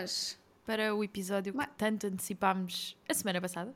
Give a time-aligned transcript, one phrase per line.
[0.00, 0.38] Nós.
[0.66, 3.74] Para o episódio que tanto antecipámos a semana passada.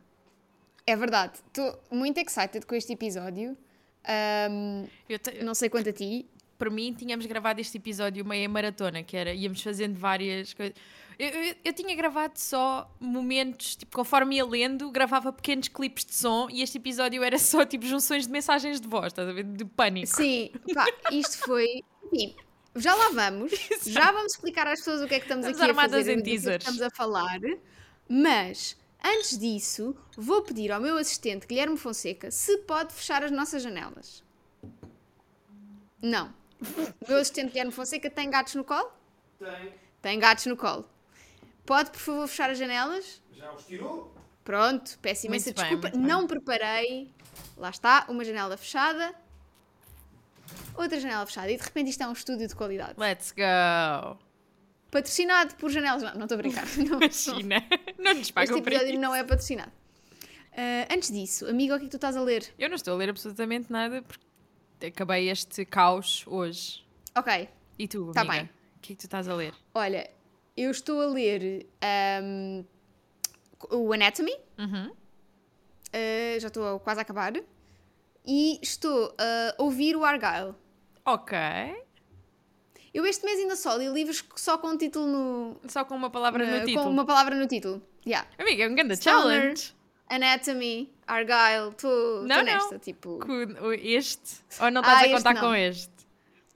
[0.87, 3.57] É verdade, estou muito excited com este episódio.
[4.51, 5.43] Um, te...
[5.43, 6.27] Não sei quanto a ti.
[6.59, 10.75] Para mim, tínhamos gravado este episódio meia maratona, que era, íamos fazendo várias coisas.
[11.19, 16.15] Eu, eu, eu, tinha gravado só momentos, tipo, conforme ia lendo, gravava pequenos clipes de
[16.15, 19.45] som e este episódio era só, tipo, junções de mensagens de voz, estás a ver?
[19.45, 20.09] De pânico.
[20.09, 21.83] Sim, pá, isto foi.
[22.77, 23.53] Já lá vamos.
[23.87, 26.23] já vamos explicar às pessoas o que é que estamos, estamos aqui a fazer, em
[26.23, 26.65] teasers.
[26.65, 27.39] Que estamos a falar.
[28.09, 33.63] Mas, antes disso, vou pedir ao meu assistente Guilherme Fonseca se pode fechar as nossas
[33.63, 34.23] janelas.
[36.01, 36.33] Não.
[37.01, 38.91] O meu assistente Guilherme Fonseca tem gatos no colo?
[39.39, 39.75] Tem.
[40.01, 40.89] Tem gatos no colo.
[41.67, 43.23] Pode, por favor, fechar as janelas?
[43.33, 44.15] Já os tirou?
[44.45, 45.91] Pronto, peço imensa desculpa.
[45.91, 47.11] Bem, Não preparei.
[47.57, 49.15] Lá está, uma janela fechada
[50.75, 52.95] outra janela fechada e de repente isto é um estúdio de qualidade.
[52.99, 54.19] Let's go!
[54.91, 56.03] Patrocinado por janelas.
[56.03, 56.67] Não, não estou a brincar.
[56.77, 57.65] Não, Imagina,
[57.97, 59.71] não nos pagam Este episódio não é patrocinado.
[60.53, 62.53] Uh, antes disso, amigo, o que é que tu estás a ler?
[62.59, 66.85] Eu não estou a ler absolutamente nada porque acabei este caos hoje.
[67.17, 67.49] Ok.
[67.79, 68.43] E tu, Está bem.
[68.43, 69.55] O que é que tu estás a ler?
[69.75, 70.11] Olha,
[70.57, 71.67] eu estou a ler
[72.23, 72.65] um,
[73.71, 74.35] o Anatomy.
[74.59, 74.91] Uhum.
[74.91, 77.33] Uh, já estou quase a acabar
[78.27, 80.55] e estou a ouvir o Argyle.
[81.05, 81.37] Ok.
[82.93, 85.61] Eu este mês ainda só li livros só com o título no.
[85.69, 86.85] Só com uma palavra no, no título.
[86.85, 87.83] Com uma palavra no título.
[88.05, 88.29] Yeah.
[88.39, 89.75] Amiga, é um grande challenge.
[90.09, 93.21] Anatomy, Argyle, estou nesta, tipo.
[93.81, 94.43] Este?
[94.61, 95.41] Ou não estás ah, a contar não.
[95.41, 95.93] com este?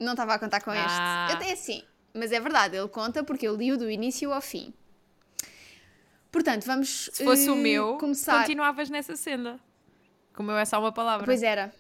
[0.01, 1.29] Não estava a contar com ah.
[1.29, 1.37] este.
[1.37, 1.83] Até assim.
[2.13, 4.75] Mas é verdade, ele conta porque eu li-o do início ao fim.
[6.33, 7.11] Portanto, vamos.
[7.13, 8.41] Se fosse uh, o meu, começar...
[8.41, 9.61] continuavas nessa senda.
[10.35, 11.25] Como eu é só uma palavra.
[11.25, 11.73] Pois era.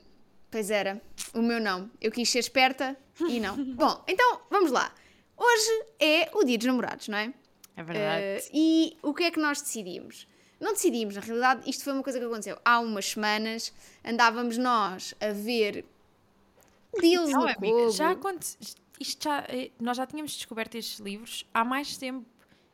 [0.50, 1.02] Pois era.
[1.34, 1.90] O meu não.
[2.00, 2.96] Eu quis ser esperta
[3.28, 3.56] e não.
[3.74, 4.92] Bom, então vamos lá.
[5.36, 7.34] Hoje é o dia dos namorados, não é?
[7.76, 8.46] É verdade.
[8.46, 10.28] Uh, e o que é que nós decidimos?
[10.60, 12.56] Não decidimos, na realidade, isto foi uma coisa que aconteceu.
[12.64, 13.72] Há umas semanas
[14.04, 15.84] andávamos nós a ver
[17.00, 18.60] deals não, no amiga, Já aconteceu.
[19.00, 22.24] Isto já, eh, nós já tínhamos descoberto estes livros há mais tempo.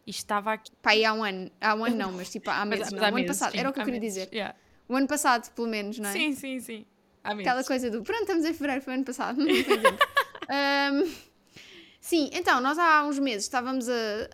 [0.07, 0.71] Isto estava aqui.
[0.83, 1.51] Pá, há um ano.
[1.61, 2.93] Há um ano não, mas tipo há meses.
[2.93, 3.09] Mas, não.
[3.09, 3.53] Há o ano passado.
[3.53, 4.35] Sim, Era o que eu queria meses, dizer.
[4.35, 4.55] Yeah.
[4.91, 6.13] O ano passado, pelo menos, não é?
[6.13, 6.85] Sim, sim, sim.
[7.23, 9.41] Aquela coisa do pronto, estamos em fevereiro, foi ano passado.
[9.41, 11.15] um,
[12.01, 14.29] sim, então, nós há uns meses estávamos a,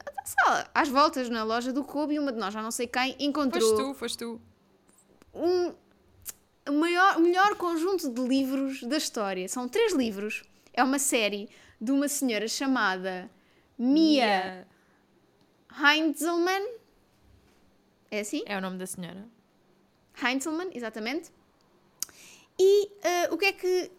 [0.46, 3.14] a, às voltas na loja do Kobe e uma de nós, já não sei quem,
[3.18, 3.60] encontrou.
[3.60, 4.40] Foste tu, foste tu.
[5.34, 5.74] Um,
[6.70, 9.46] o maior, melhor conjunto de livros da história.
[9.50, 10.42] São três livros.
[10.72, 13.30] É uma série de uma senhora chamada
[13.78, 14.68] Mia, Mia.
[15.92, 16.66] Heinzelmann.
[18.10, 18.42] É assim?
[18.46, 19.35] É o nome da senhora.
[20.22, 21.30] Heinzelmann, exatamente.
[22.58, 23.90] E uh, o que é que.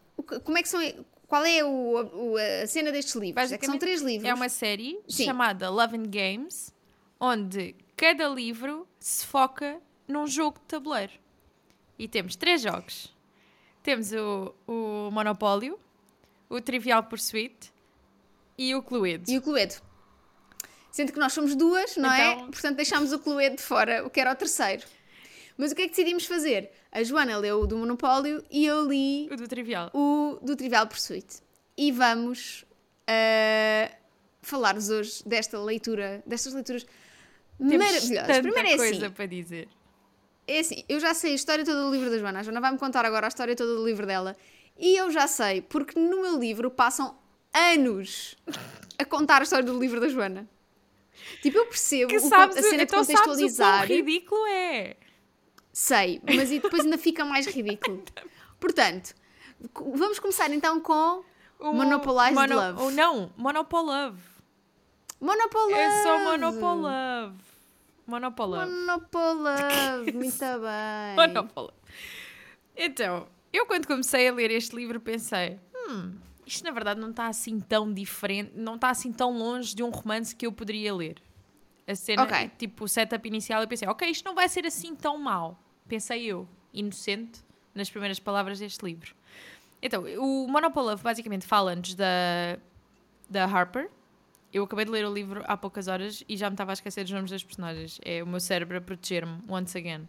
[0.43, 0.81] Como é que são.
[1.27, 3.51] Qual é o, o a cena destes livros?
[3.51, 4.29] É são três livros.
[4.29, 5.25] É uma série Sim.
[5.25, 6.73] chamada Love and Games,
[7.19, 11.13] onde cada livro se foca num jogo de tabuleiro.
[11.99, 13.13] E temos três jogos.
[13.83, 15.79] Temos o, o Monopólio,
[16.49, 17.73] o Trivial Pursuit
[18.57, 19.29] e o Cluedo.
[19.29, 19.75] E o Cluedo.
[20.91, 22.31] Sendo que nós somos duas, não é?
[22.31, 22.45] então...
[22.45, 22.51] é?
[22.51, 24.83] Portanto, deixámos o Cluedo de fora, o que era o terceiro.
[25.57, 26.71] Mas o que é que decidimos fazer?
[26.91, 29.89] A Joana leu o do Monopólio e eu li o do Trivial.
[29.93, 31.25] O do Trivial Pursuit.
[31.75, 32.63] E vamos
[33.09, 33.95] uh,
[34.41, 36.85] falar-vos hoje desta leitura, destas leituras
[37.57, 38.39] Temos maravilhosas.
[38.39, 39.67] Primeiro é coisa assim, para dizer.
[40.47, 42.39] É assim, eu já sei a história toda do livro da Joana.
[42.39, 44.35] A Joana vai-me contar agora a história toda do livro dela.
[44.77, 47.17] E eu já sei, porque no meu livro passam
[47.53, 48.35] anos
[48.97, 50.47] a contar a história do livro da Joana.
[51.41, 53.79] Tipo, eu percebo que sabes, a cena então de contextualizar.
[53.79, 54.95] Sabes o ridículo é.
[55.77, 58.03] Sei, mas e depois ainda fica mais ridículo.
[58.59, 59.13] Portanto,
[59.75, 61.23] vamos começar então com
[61.59, 62.81] o Monopolized mono, Love.
[62.81, 64.19] Ou não, Monopol Love.
[65.21, 65.73] Monopol Love.
[65.75, 67.35] É só Monopol Love.
[68.07, 68.71] Monopol Love.
[68.71, 71.15] Monopol Love, muito bem.
[71.15, 71.77] Monopol Love.
[72.75, 77.27] Então, eu quando comecei a ler este livro pensei, hum, isto na verdade não está
[77.27, 81.21] assim tão diferente, não está assim tão longe de um romance que eu poderia ler.
[81.85, 82.49] A cena, okay.
[82.57, 86.25] tipo, o setup inicial, eu pensei, ok, isto não vai ser assim tão mal pensei
[86.25, 87.41] eu, inocente,
[87.73, 89.15] nas primeiras palavras deste livro.
[89.81, 92.57] Então, o Monopoly basicamente fala-nos da,
[93.29, 93.89] da Harper.
[94.51, 97.03] Eu acabei de ler o livro há poucas horas e já me estava a esquecer
[97.03, 97.99] dos nomes das personagens.
[98.03, 100.07] É o meu cérebro a proteger-me, once again.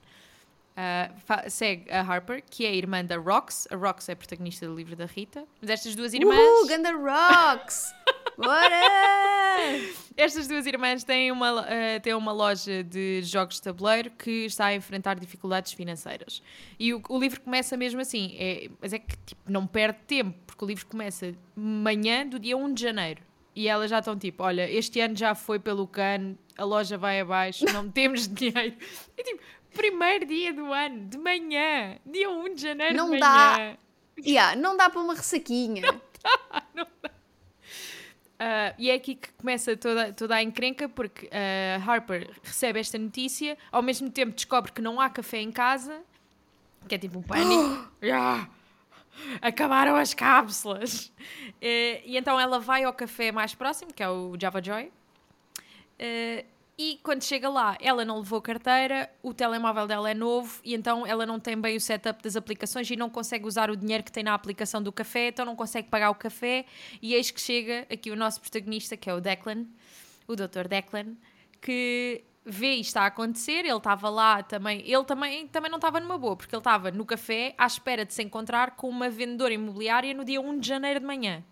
[0.79, 3.67] Uh, segue a Harper, que é a irmã da Rox.
[3.71, 5.45] A Rox é a protagonista do livro da Rita.
[5.61, 6.39] Mas estas duas irmãs.
[6.39, 7.93] Uh, Ganda Rox!
[8.39, 8.81] Bora!
[10.17, 14.67] Estas duas irmãs têm uma, uh, têm uma loja de jogos de tabuleiro que está
[14.67, 16.43] a enfrentar dificuldades financeiras.
[16.79, 20.37] E o, o livro começa mesmo assim, é, mas é que tipo, não perde tempo,
[20.47, 23.23] porque o livro começa manhã do dia 1 de janeiro.
[23.55, 27.21] e elas já estão tipo: olha, este ano já foi pelo cano, a loja vai
[27.21, 28.77] abaixo, não temos dinheiro.
[29.17, 29.41] E tipo,
[29.75, 33.21] primeiro dia do ano, de manhã, dia 1 de janeiro não de manhã.
[33.21, 33.77] Dá.
[34.25, 35.83] Yeah, não dá para uma ressaquinha.
[35.93, 36.01] Não
[36.51, 37.11] dá, não dá.
[38.39, 42.97] Uh, e é aqui que começa toda, toda a encrenca, porque uh, Harper recebe esta
[42.97, 46.01] notícia, ao mesmo tempo descobre que não há café em casa,
[46.87, 47.91] que é tipo um pânico.
[48.01, 48.49] yeah.
[49.43, 51.07] Acabaram as cápsulas.
[51.07, 54.93] Uh, e então ela vai ao café mais próximo, que é o Java Joy.
[56.81, 61.05] E quando chega lá, ela não levou carteira, o telemóvel dela é novo e então
[61.05, 64.13] ela não tem bem o setup das aplicações e não consegue usar o dinheiro que
[64.13, 66.65] tem na aplicação do café, então não consegue pagar o café.
[67.03, 69.67] E eis que chega aqui o nosso protagonista, que é o Declan,
[70.29, 70.69] o Dr.
[70.69, 71.17] Declan,
[71.61, 76.17] que vê isto a acontecer, ele estava lá também, ele também, também não estava numa
[76.17, 80.15] boa, porque ele estava no café à espera de se encontrar com uma vendedora imobiliária
[80.15, 81.43] no dia 1 de janeiro de manhã.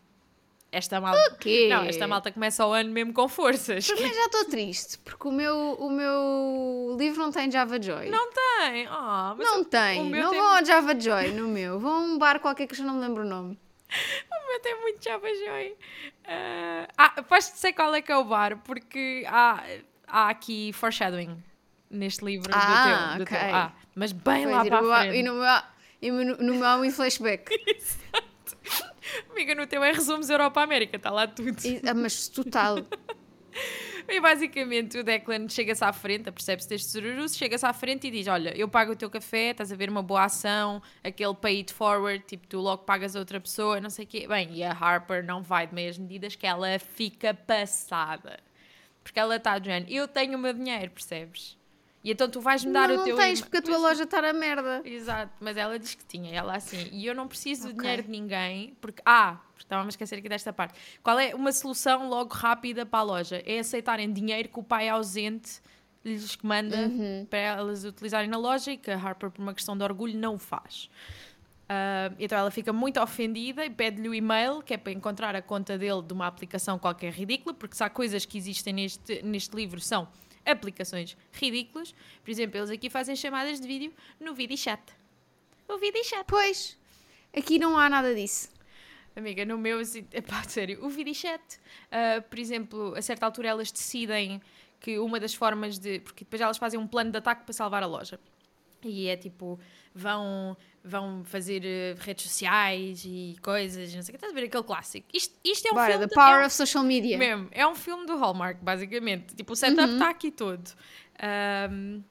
[0.77, 1.39] Esta malta.
[1.71, 3.87] Não, esta malta começa o ano mesmo com forças.
[3.87, 8.11] Também já estou triste, porque o meu, o meu livro não tem Java Joy.
[8.11, 8.87] Não tem!
[8.87, 10.11] Oh, não tem.
[10.11, 10.39] Não tem...
[10.39, 11.81] vão ao Java Joy no meu.
[11.81, 13.59] Vão a um bar qualquer que eu já não me lembro o nome.
[14.47, 15.73] O meu tem muito Java Joy.
[15.73, 16.93] Uh...
[16.97, 19.65] Ah, posso sei qual é que é o bar, porque há,
[20.07, 21.43] há aqui foreshadowing
[21.91, 23.17] neste livro ah, do teu.
[23.17, 23.49] Do okay.
[23.49, 23.57] teu.
[23.57, 25.17] Ah, mas bem pois, lá para a frente.
[25.17, 25.63] E no meu,
[26.03, 27.51] e no, no meu há um flashback.
[27.67, 28.26] Exato.
[29.31, 31.57] Amiga, no teu é resumos Europa América, está lá tudo.
[31.65, 32.77] E, ah, mas total.
[34.09, 38.29] E basicamente o Declan chega-se à frente, percebe-se deste sururu, chega-se à frente e diz:
[38.29, 41.73] Olha, eu pago o teu café, estás a ver uma boa ação, aquele pay it
[41.73, 44.29] forward, tipo, tu logo pagas a outra pessoa, não sei o quê.
[44.29, 48.39] Bem, e a Harper não vai de meias medidas que ela fica passada.
[49.03, 51.59] Porque ela está dizendo: Eu tenho o meu dinheiro, percebes?
[52.07, 53.17] E então tu vais-me dar não, o teu.
[53.17, 54.81] Não tens, porque a tua loja está na merda.
[54.85, 56.89] Exato, mas ela diz que tinha, ela assim.
[56.93, 57.73] E eu não preciso okay.
[57.73, 59.03] do dinheiro de ninguém, porque.
[59.05, 60.79] Ah, estava a esquecer aqui desta parte.
[61.03, 63.43] Qual é uma solução logo rápida para a loja?
[63.45, 65.61] É aceitarem dinheiro que o pai ausente
[66.05, 67.27] lhes manda uhum.
[67.29, 70.37] para elas utilizarem na loja e que a Harper, por uma questão de orgulho, não
[70.37, 70.89] o faz.
[71.65, 75.43] Uh, então ela fica muito ofendida e pede-lhe o e-mail, que é para encontrar a
[75.43, 79.57] conta dele de uma aplicação qualquer ridícula, porque se há coisas que existem neste, neste
[79.57, 80.07] livro são
[80.47, 81.95] aplicações ridículas.
[82.25, 84.83] Por exemplo, eles aqui fazem chamadas de vídeo no VidiChat.
[85.69, 86.25] O VidiChat.
[86.27, 86.79] Pois,
[87.37, 88.49] aqui não há nada disso.
[89.15, 93.73] Amiga, no meu, assim, epá, sério, o VidiChat, uh, por exemplo, a certa altura elas
[93.73, 94.41] decidem
[94.79, 96.01] que uma das formas de.
[96.01, 98.21] Porque depois elas fazem um plano de ataque para salvar a loja.
[98.85, 99.59] E é tipo,
[99.95, 100.57] vão
[100.87, 104.25] vão fazer uh, redes sociais e coisas, não sei o que.
[104.25, 105.07] Estás a ver aquele clássico?
[105.13, 106.09] Isto, isto é um Bora, filme.
[106.09, 107.19] The Power é um, of Social Media.
[107.19, 109.35] Mesmo, é um filme do Hallmark, basicamente.
[109.35, 110.11] Tipo, o setup está uhum.
[110.11, 110.71] aqui todo.
[111.71, 112.03] Um,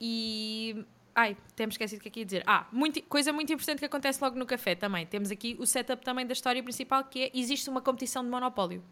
[0.00, 0.84] e.
[1.14, 2.44] Ai, temos esquecido o que é que ia dizer.
[2.46, 5.06] Ah, muito, coisa muito importante que acontece logo no café também.
[5.06, 8.84] Temos aqui o setup também da história principal, que é, existe uma competição de monopólio.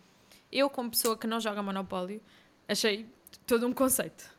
[0.51, 2.23] Eu, como pessoa que não joga monopólio,
[2.67, 3.07] achei
[3.47, 4.34] todo um conceito.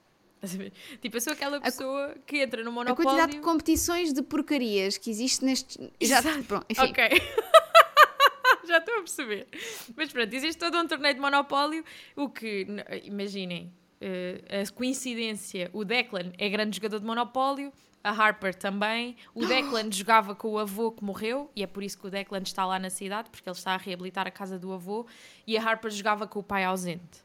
[1.01, 3.09] Tipo, eu sou aquela pessoa a, que entra no monopólio.
[3.09, 5.91] A quantidade de competições de porcarias que existe neste.
[6.01, 6.83] Já, pronto, enfim.
[6.83, 7.03] Ok.
[8.67, 9.47] Já estou a perceber.
[9.95, 11.83] Mas pronto, existe todo um torneio de monopólio,
[12.15, 12.65] o que,
[13.03, 13.71] imaginem,
[14.01, 17.71] uh, a coincidência, o Declan é grande jogador de monopólio,
[18.03, 19.15] a Harper também.
[19.33, 22.41] O Declan jogava com o avô que morreu, e é por isso que o Declan
[22.41, 25.05] está lá na cidade, porque ele está a reabilitar a casa do avô,
[25.45, 27.23] e a Harper jogava com o pai ausente.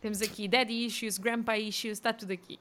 [0.00, 2.58] Temos aqui daddy issues, grandpa issues, está tudo aqui.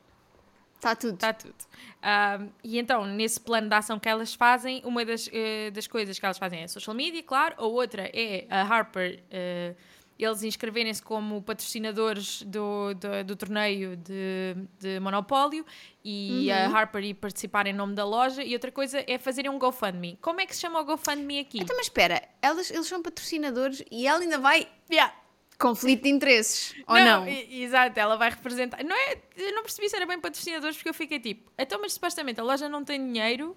[0.79, 1.15] Está tudo.
[1.15, 1.55] Está tudo.
[2.01, 6.17] Um, e então, nesse plano de ação que elas fazem, uma das, uh, das coisas
[6.17, 9.75] que elas fazem é social media, claro, a outra é a Harper, uh,
[10.17, 15.65] eles inscreverem-se como patrocinadores do, do, do torneio de, de Monopólio
[16.03, 16.75] e uhum.
[16.75, 20.17] a Harper ir participar em nome da loja, e outra coisa é fazerem um GoFundMe.
[20.21, 21.59] Como é que se chama o GoFundMe aqui?
[21.59, 24.67] Então, mas espera, elas, eles são patrocinadores e ela ainda vai.
[24.89, 25.13] Yeah
[25.59, 27.25] conflito de interesses, ou não?
[27.25, 27.27] não?
[27.27, 28.83] Exato, ela vai representar.
[28.83, 31.93] Não é, eu não percebi se era bem patrocinadores porque eu fiquei tipo, então, mas
[31.93, 33.55] supostamente a loja não tem dinheiro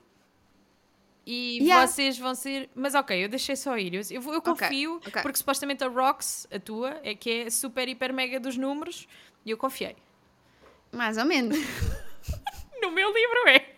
[1.25, 1.87] e yeah.
[1.87, 2.69] vocês vão ser.
[2.75, 3.95] Mas ok, eu deixei só ir.
[3.95, 5.23] Eu, eu, eu confio, okay, okay.
[5.23, 9.07] porque supostamente a Rox, a tua, é que é super, hiper, mega dos números
[9.47, 9.97] e eu confiei.
[10.91, 11.57] Mais ou menos.
[12.83, 13.75] no meu livro é.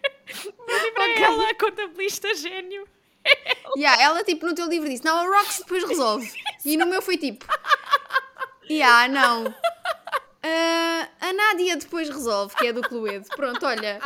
[0.58, 1.22] No meu livro é okay.
[1.22, 2.88] é ela, a contabilista gênio.
[3.76, 6.30] Yeah, ela, tipo, no teu livro disse: Não, a Rox depois resolve.
[6.64, 7.46] e no meu foi tipo:
[8.70, 9.44] Yeah, não.
[9.46, 13.26] Uh, a Nádia depois resolve, que é do Cluedo.
[13.34, 14.00] Pronto, olha.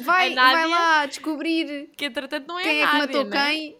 [0.00, 3.24] Vai, Nádia, vai lá descobrir que entretanto não é quem a Nádia, é que matou
[3.30, 3.46] né?
[3.46, 3.76] quem.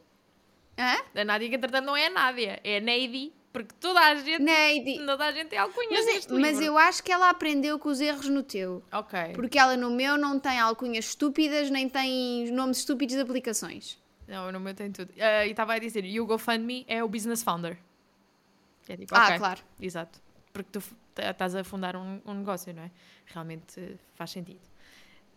[0.78, 1.20] Hã?
[1.20, 3.32] A Nádia que entretanto não é a Nádia, é a Neide.
[3.52, 5.06] Porque toda a gente, Neide.
[5.06, 8.00] toda a gente tem alcunhas mas, é, mas eu acho que ela aprendeu com os
[8.00, 8.82] erros no teu.
[8.90, 9.32] Ok.
[9.34, 14.02] Porque ela no meu não tem alcunhas estúpidas, nem tem nomes estúpidos de aplicações.
[14.26, 15.10] Não, no meu tem tudo.
[15.10, 17.78] Uh, e estava a dizer, e o GoFundMe é o Business Founder.
[18.88, 19.60] É tipo, ah, okay, claro.
[19.80, 20.20] Exato.
[20.52, 20.82] Porque tu
[21.16, 22.90] estás a fundar um, um, negócio, não é?
[23.26, 24.62] Realmente faz sentido.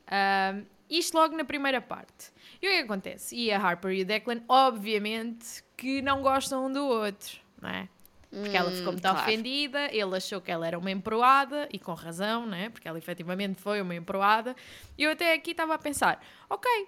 [0.07, 2.31] Um, isto logo na primeira parte.
[2.61, 3.35] E o que acontece?
[3.35, 7.89] E a Harper e o Declan, obviamente, que não gostam um do outro, não é?
[8.29, 9.19] Porque hum, ela ficou muito claro.
[9.19, 12.69] ofendida, ele achou que ela era uma emproada, e com razão, né?
[12.69, 14.55] Porque ela efetivamente foi uma emproada.
[14.97, 16.87] E eu até aqui estava a pensar: ok,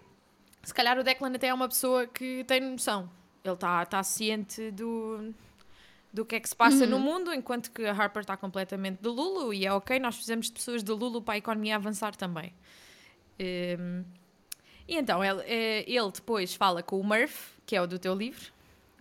[0.64, 3.10] se calhar o Declan até é uma pessoa que tem noção.
[3.44, 5.34] Ele está tá ciente do,
[6.12, 6.90] do que é que se passa uhum.
[6.90, 9.54] no mundo, enquanto que a Harper está completamente de Lulu.
[9.54, 12.54] E é ok, nós fizemos de pessoas de Lulu para a economia avançar também.
[13.40, 14.04] Um,
[14.88, 18.16] e então ele, eh, ele depois fala com o Murph, que é o do teu
[18.16, 18.52] livro.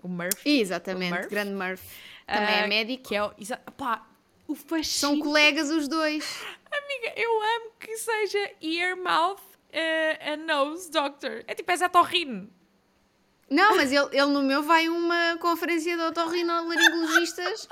[0.03, 0.45] O Murph.
[0.45, 1.31] Exatamente, o Murph.
[1.31, 1.83] grande Murph.
[2.27, 3.09] Também uh, é médico.
[3.09, 3.33] Que é o,
[3.77, 4.07] pá,
[4.47, 4.85] o fascínio.
[4.85, 6.45] São colegas os dois.
[6.71, 11.43] Amiga, eu amo que seja ear, mouth uh, and nose doctor.
[11.47, 12.51] É tipo, é Zé Torrino.
[13.51, 17.69] Não, mas ele, ele no meu vai uma conferência de otorrinolaringologistas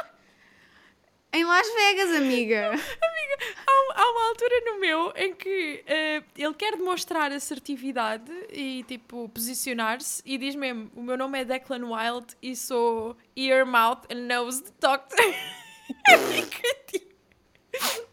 [1.33, 2.69] em Las Vegas, amiga.
[2.71, 8.85] amiga, há, há, uma altura no meu em que uh, ele quer demonstrar assertividade e,
[8.85, 14.07] tipo, posicionar-se e diz mesmo: O meu nome é Declan Wild e sou ear, mouth
[14.11, 15.19] and nose doctor.
[16.87, 17.07] tipo,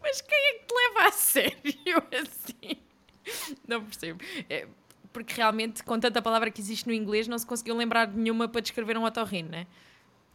[0.02, 2.82] mas quem é que te leva a sério assim?
[3.66, 4.22] Não percebo.
[4.50, 4.68] É,
[5.14, 8.48] porque realmente, com tanta palavra que existe no inglês, não se conseguiu lembrar de nenhuma
[8.48, 9.66] para descrever um otorrino, né?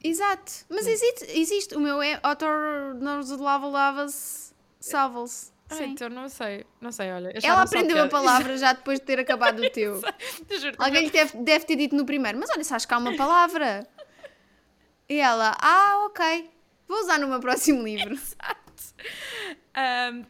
[0.01, 0.53] Exato.
[0.69, 1.75] Mas existe, existe.
[1.75, 5.51] O meu é Otor nos lava lavas salvos.
[5.69, 7.31] Ah, então não sei, não sei, olha.
[7.43, 10.01] Ela aprendeu a palavra já depois de ter acabado o teu.
[10.77, 13.85] Alguém lhe deve, deve ter dito no primeiro, mas olha, sabes que há uma palavra.
[15.09, 16.49] E ela, ah, ok,
[16.87, 18.13] vou usar no meu próximo livro.
[18.15, 18.95] Exato.
[19.75, 20.25] Um,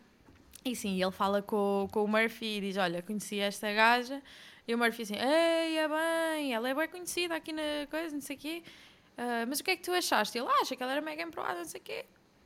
[0.71, 4.21] e sim, ele fala com, com o Murphy e diz: Olha, conheci esta gaja.
[4.67, 8.21] E o Murphy assim: Ei, é bem, ela é bem conhecida aqui na coisa, não
[8.21, 8.63] sei o quê.
[9.17, 10.37] Uh, mas o que é que tu achaste?
[10.37, 12.05] Ele acha que ela era mega emproada, não sei o quê.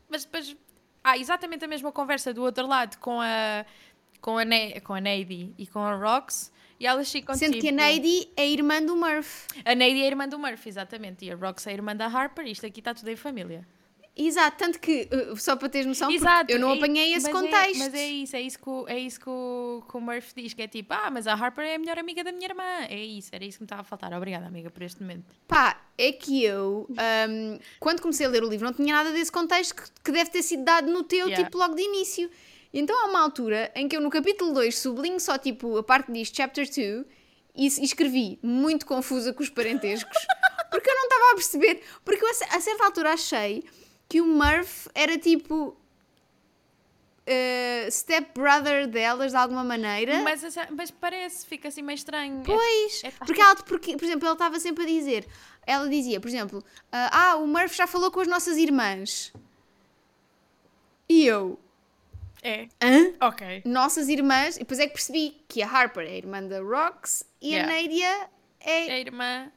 [0.10, 0.56] Mas depois
[1.04, 3.66] há exatamente a mesma conversa do outro lado com a,
[4.22, 6.52] com a, ne com a Nady e com a Rox.
[6.80, 7.64] E elas ficam Sendo tipo...
[7.64, 9.62] que a Nady é irmã do Murphy.
[9.64, 11.26] A Nady é irmã do Murphy, exatamente.
[11.26, 12.48] E a Rox é irmã da Harper.
[12.48, 13.66] Isto aqui está tudo em família.
[14.16, 17.42] Exato, tanto que, uh, só para teres noção, Exato, eu não é, apanhei esse mas
[17.42, 17.76] contexto.
[17.76, 20.44] É, mas é isso, é isso, que, o, é isso que o, que o Murphy
[20.44, 22.86] diz, que é tipo, ah, mas a Harper é a melhor amiga da minha irmã.
[22.88, 24.14] É isso, era isso que me estava a faltar.
[24.14, 25.26] Obrigada, amiga, por este momento.
[25.48, 29.32] Pá, é que eu, um, quando comecei a ler o livro, não tinha nada desse
[29.32, 31.44] contexto que, que deve ter sido dado no teu, yeah.
[31.44, 32.30] tipo, logo de início.
[32.72, 36.08] Então há uma altura em que eu no capítulo 2 sublinho só, tipo, a parte
[36.08, 37.06] que diz Chapter 2
[37.56, 40.18] e escrevi muito confusa com os parentescos,
[40.72, 43.64] porque eu não estava a perceber, porque eu a certa altura achei
[44.14, 45.76] que o Murph era tipo.
[47.26, 50.22] Uh, step brother delas de alguma maneira.
[50.22, 52.44] Mas, mas parece, fica assim meio estranho.
[52.46, 55.26] Pois, é, é porque, ela, porque, por exemplo, ele estava sempre a dizer,
[55.66, 59.34] ela dizia, por exemplo, uh, ah, o Murph já falou com as nossas irmãs.
[61.10, 61.58] E eu.
[62.44, 62.68] É.
[62.80, 63.14] Hã?
[63.20, 63.64] Ok.
[63.66, 67.26] Nossas irmãs, e depois é que percebi que a Harper é a irmã da Rox
[67.42, 67.68] e yeah.
[67.68, 68.30] a Nadia
[68.60, 68.88] é.
[68.90, 69.52] É a irmã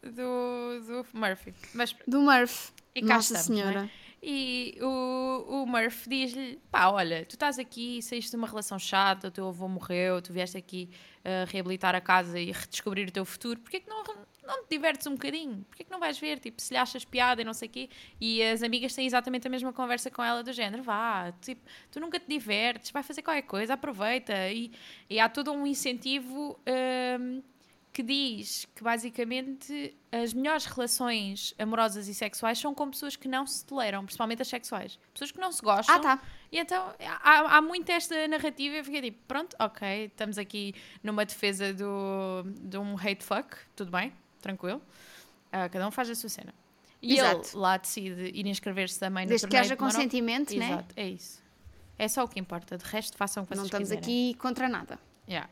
[0.00, 1.52] do, do Murphy.
[1.74, 1.96] Mas...
[2.06, 2.75] Do Murph.
[2.96, 3.62] E cá Nossa estamos, é?
[3.62, 3.90] Senhora.
[4.02, 4.06] É?
[4.22, 9.28] E o, o Murph diz-lhe: pá, olha, tu estás aqui, saíste de uma relação chata,
[9.28, 10.88] o teu avô morreu, tu vieste aqui
[11.20, 14.02] uh, reabilitar a casa e redescobrir o teu futuro, porquê que não,
[14.42, 15.62] não te divertes um bocadinho?
[15.68, 17.90] Porquê que não vais ver, tipo, se lhe achas piada e não sei o quê?
[18.18, 21.60] E as amigas têm exatamente a mesma conversa com ela do género: vá, tipo,
[21.92, 24.32] tu nunca te divertes, vai fazer qualquer coisa, aproveita.
[24.50, 24.72] E,
[25.10, 26.58] e há todo um incentivo.
[26.66, 27.44] Uh,
[27.96, 33.46] que diz que basicamente as melhores relações amorosas e sexuais são com pessoas que não
[33.46, 34.98] se toleram, principalmente as sexuais.
[35.14, 35.94] Pessoas que não se gostam.
[35.94, 36.22] Ah, tá.
[36.52, 38.76] E então há, há muito esta narrativa.
[38.76, 43.90] Eu fiquei tipo, pronto, ok, estamos aqui numa defesa do, de um hate fuck, tudo
[43.90, 44.12] bem,
[44.42, 44.82] tranquilo.
[45.46, 46.52] Uh, cada um faz a sua cena.
[47.00, 47.48] E Exato.
[47.48, 50.66] ele lá decide ir inscrever-se também no Desde que haja consentimento, né?
[50.66, 51.42] Exato, é isso.
[51.98, 52.76] É só o que importa.
[52.76, 54.98] De resto, façam o que Não vocês estamos aqui contra nada.
[55.26, 55.48] Yeah.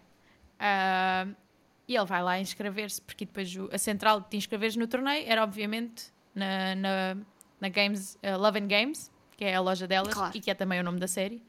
[0.60, 1.43] Uh,
[1.86, 5.42] e ele vai lá inscrever-se, porque depois a central de te inscreveres no torneio era
[5.42, 7.16] obviamente na, na,
[7.60, 10.36] na Games, uh, Love and Games, que é a loja delas claro.
[10.36, 11.42] e que é também o nome da série,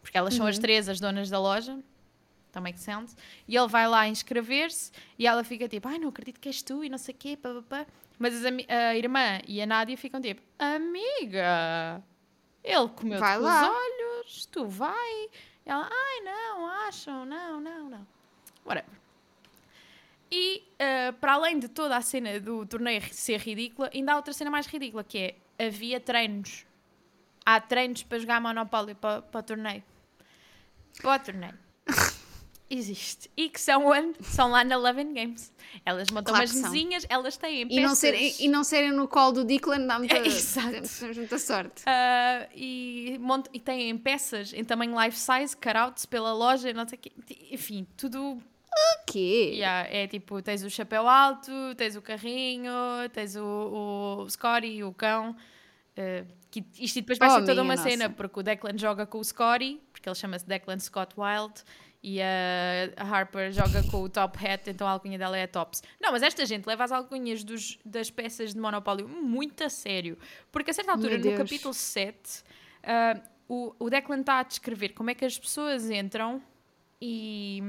[0.00, 0.38] porque elas uhum.
[0.38, 0.62] são as uhum.
[0.62, 1.78] três as donas da loja.
[2.52, 3.14] Também que sense.
[3.46, 6.82] E ele vai lá inscrever-se e ela fica tipo, ai, não acredito que és tu
[6.82, 7.86] e não sei o quê, pá, pá, pá.
[8.18, 12.02] Mas a irmã e a Nádia ficam tipo, amiga,
[12.64, 15.28] ele comeu-te com os olhos, tu vai.
[15.66, 18.06] Ela, ai, não, acham, não, não, não.
[18.64, 19.05] Whatever.
[20.30, 24.32] E uh, para além de toda a cena do torneio ser ridícula, ainda há outra
[24.32, 26.66] cena mais ridícula, que é havia treinos.
[27.44, 29.84] Há treinos para jogar Monopólio para, para o torneio.
[31.00, 31.58] Para o torneio.
[32.68, 33.30] Existe.
[33.36, 34.18] E que são onde?
[34.24, 35.52] São lá na Love and Games.
[35.84, 37.80] Elas montam claro umas mesinhas, elas têm peças.
[37.80, 41.38] E não, serem, e não serem no colo do Declan dá muita, é, temos muita
[41.38, 41.82] sorte.
[41.82, 46.98] Uh, e, mont, e têm peças em tamanho life size, cutouts pela loja, não sei
[46.98, 47.12] o quê.
[47.52, 48.42] Enfim, tudo
[48.76, 49.52] o quê?
[49.54, 52.72] Yeah, é tipo, tens o chapéu alto, tens o carrinho,
[53.12, 55.36] tens o, o Scotty, o cão.
[55.98, 57.88] Uh, que isto depois vai oh, ser toda uma nossa.
[57.88, 61.62] cena, porque o Declan joga com o Scotty, porque ele chama-se Declan Scott Wild
[62.02, 62.24] e a,
[62.96, 65.82] Harper joga com o Top Hat, então a alcunha dela é Tops.
[66.00, 70.16] Não, mas esta gente leva as alcunhas dos, das peças de Monopólio muito a sério,
[70.52, 72.44] porque a certa altura, no capítulo 7, uh,
[72.84, 76.42] ah, o, o Declan está a descrever como é que as pessoas entram
[77.00, 77.62] e.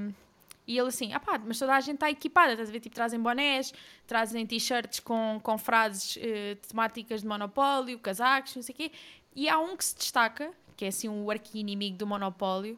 [0.68, 2.82] E ele assim, ah pá, mas toda a gente está equipada, estás a ver?
[2.82, 3.74] Tipo, trazem bonés,
[4.06, 8.92] trazem t-shirts com, com frases uh, temáticas de monopólio, casacos, não sei o quê.
[9.34, 12.78] E há um que se destaca, que é assim o arqui-inimigo do monopólio,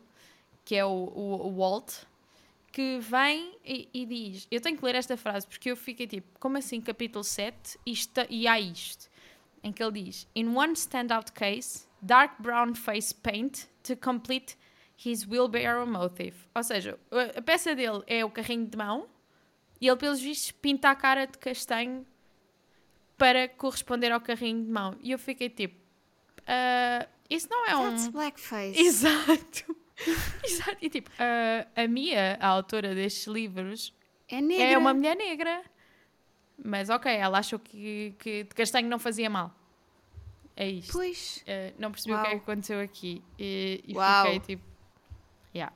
[0.63, 2.03] que é o, o, o Walt,
[2.71, 6.27] que vem e, e, diz: Eu tenho que ler esta frase porque eu fiquei tipo,
[6.39, 7.79] como assim, capítulo 7?
[7.85, 9.09] Isto, e há isto,
[9.63, 14.55] em que ele diz: In one standout case, dark brown face paint to complete
[15.05, 16.35] his wheelbarrow motive.
[16.53, 16.99] Ou seja,
[17.35, 19.07] a peça dele é o carrinho de mão
[19.81, 22.05] e ele, pelos vistos, pinta a cara de castanho
[23.17, 24.97] para corresponder ao carrinho de mão.
[25.01, 25.75] E eu fiquei tipo:
[26.41, 28.11] uh, Isso não é That's um.
[28.11, 28.79] blackface.
[28.79, 29.75] Exato.
[30.43, 30.77] Exato.
[30.81, 33.93] E tipo, a, a Mia, a autora destes livros,
[34.27, 34.65] é, negra.
[34.65, 35.61] é uma mulher negra.
[36.61, 39.55] Mas ok, ela achou que, que de castanho não fazia mal.
[40.57, 40.91] É isto.
[40.91, 41.41] Pois.
[41.47, 42.21] Uh, não percebi Uau.
[42.21, 43.23] o que é que aconteceu aqui.
[43.37, 44.68] E, e fiquei tipo.
[45.53, 45.73] Yeah.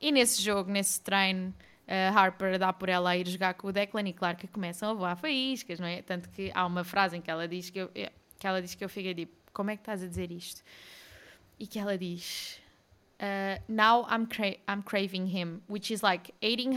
[0.00, 1.54] E nesse jogo, nesse treino,
[1.86, 4.90] a Harper dá por ela a ir jogar com o Declan e claro que começam
[4.90, 6.02] a voar faíscas, não é?
[6.02, 8.84] Tanto que há uma frase em que ela diz que eu, que ela diz que
[8.84, 10.62] eu fiquei tipo, como é que estás a dizer isto?
[11.58, 12.58] E que ela diz,
[13.20, 16.72] uh, now I'm cra- I'm craving him, which is like eating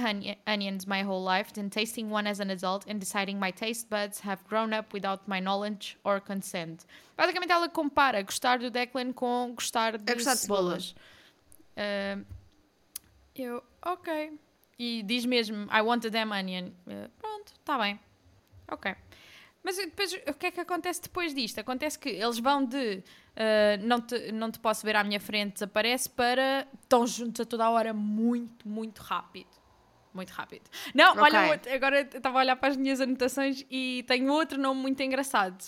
[0.45, 4.19] onions my whole life, then tasting one as an adult, and deciding my taste buds
[4.19, 6.86] have grown up without my knowledge or consent.
[7.17, 10.95] Basicamente, ela compara gostar do Declan com gostar de, é gostar de cebolas.
[11.75, 12.23] Uh,
[13.35, 14.39] eu, ok.
[14.77, 16.69] E diz mesmo, I want a damn onion.
[16.85, 17.99] Uh, pronto, está bem.
[18.69, 18.95] Ok.
[19.63, 21.59] Mas depois, o que é que acontece depois disto?
[21.59, 23.03] Acontece que eles vão de
[23.35, 27.45] uh, não, te, não te posso ver à minha frente, desaparece, para estão juntos a
[27.45, 29.49] toda a hora muito, muito rápido.
[30.13, 30.69] Muito rápido.
[30.93, 31.23] Não, okay.
[31.23, 35.01] olha, outro, agora estava a olhar para as minhas anotações e tenho outro nome muito
[35.01, 35.61] engraçado.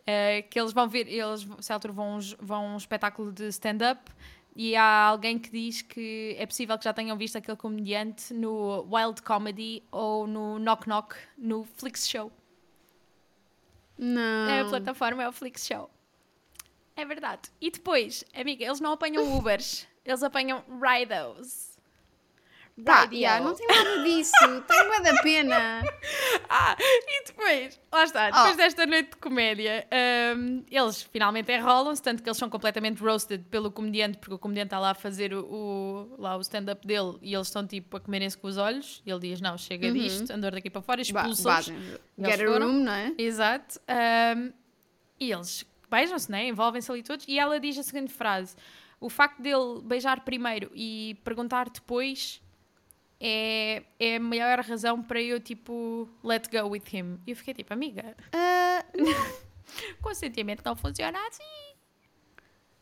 [0.00, 4.10] Uh, que eles vão ver, eles, certo, vão, vão a um espetáculo de stand-up
[4.58, 8.88] e há alguém que diz que é possível que já tenham visto aquele comediante no
[8.90, 12.32] Wild Comedy ou no Knock Knock no Flix Show.
[13.98, 14.66] Não.
[14.66, 15.90] A plataforma é o Flix Show.
[16.96, 17.50] É verdade.
[17.60, 21.76] E depois, amiga, eles não apanham Ubers, eles apanham Ridos.
[22.82, 24.32] Tá, yeah, não tem nada disso.
[24.66, 25.82] tem uma da pena.
[26.48, 28.56] Ah, e depois, lá está, depois oh.
[28.56, 29.86] desta noite de comédia,
[30.36, 34.68] um, eles finalmente enrolam-se, tanto que eles são completamente roasted pelo comediante, porque o comediante
[34.68, 38.00] está lá a fazer o, o lá o stand-up dele e eles estão tipo a
[38.00, 39.02] comerem-se com os olhos.
[39.04, 39.94] E ele diz: Não, chega uhum.
[39.94, 41.66] disto, andor daqui para fora, expulsa-os.
[41.66, 43.12] Get a room, não é?
[43.18, 43.80] Exato.
[44.36, 44.52] Um,
[45.18, 46.46] e eles beijam-se, né?
[46.46, 47.26] envolvem-se ali todos.
[47.28, 48.54] E ela diz a seguinte frase:
[49.00, 52.40] O facto dele beijar primeiro e perguntar depois
[53.20, 57.18] é, é a maior razão para eu, tipo, let go with him.
[57.26, 59.42] E eu fiquei tipo, amiga, uh,
[60.02, 61.76] consentimento não funciona assim.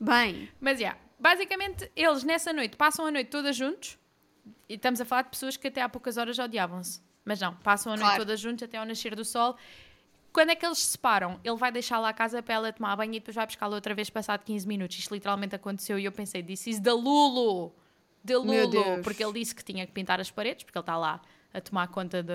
[0.01, 0.49] Bem.
[0.61, 3.99] Mas, já, yeah, basicamente, eles nessa noite passam a noite todas juntos.
[4.69, 7.01] E estamos a falar de pessoas que até há poucas horas odiavam-se.
[7.25, 8.23] Mas não, passam a noite claro.
[8.23, 9.57] todas juntos até ao nascer do sol.
[10.33, 11.41] Quando é que eles se separam?
[11.45, 13.95] Ele vai deixar lá a casa para ela tomar banho e depois vai buscá-la outra
[13.95, 14.99] vez passado 15 minutos.
[14.99, 17.73] Isto literalmente aconteceu e eu pensei, this is the Lulu
[18.25, 21.21] de Lulu, porque ele disse que tinha que pintar as paredes, porque ele está lá
[21.53, 22.29] a tomar conta de,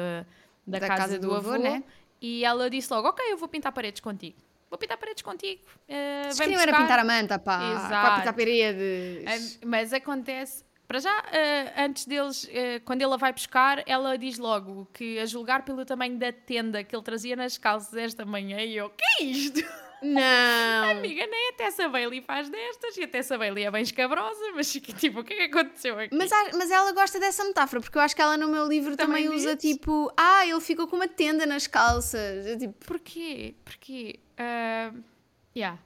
[0.66, 1.84] da, da casa, casa, do, do avô, avô, né?
[2.22, 4.38] E ela disse logo: Ok, eu vou pintar paredes contigo.
[4.70, 5.64] Vou pintar paredes contigo.
[5.88, 7.72] Uh, vem era pintar a manta, pá.
[7.72, 8.20] Exato.
[8.20, 9.60] pintar paredes.
[9.66, 10.64] Mas acontece.
[10.88, 12.50] Para já, uh, antes deles, uh,
[12.86, 16.96] quando ela vai buscar, ela diz logo que a julgar pelo tamanho da tenda que
[16.96, 19.60] ele trazia nas calças esta manhã, e eu, que é isto?
[20.02, 20.90] Não!
[20.92, 24.72] Amiga, nem a Tessa Bailey faz destas e a Tessa Bailey é bem escabrosa, mas
[24.72, 26.16] tipo, o que é que aconteceu aqui?
[26.16, 29.26] Mas, mas ela gosta dessa metáfora, porque eu acho que ela no meu livro também,
[29.26, 32.46] também usa tipo, ah, ele ficou com uma tenda nas calças.
[32.46, 33.56] Eu, tipo, porquê?
[33.64, 34.20] Porquê?
[34.34, 35.04] Uh,
[35.56, 35.78] yeah.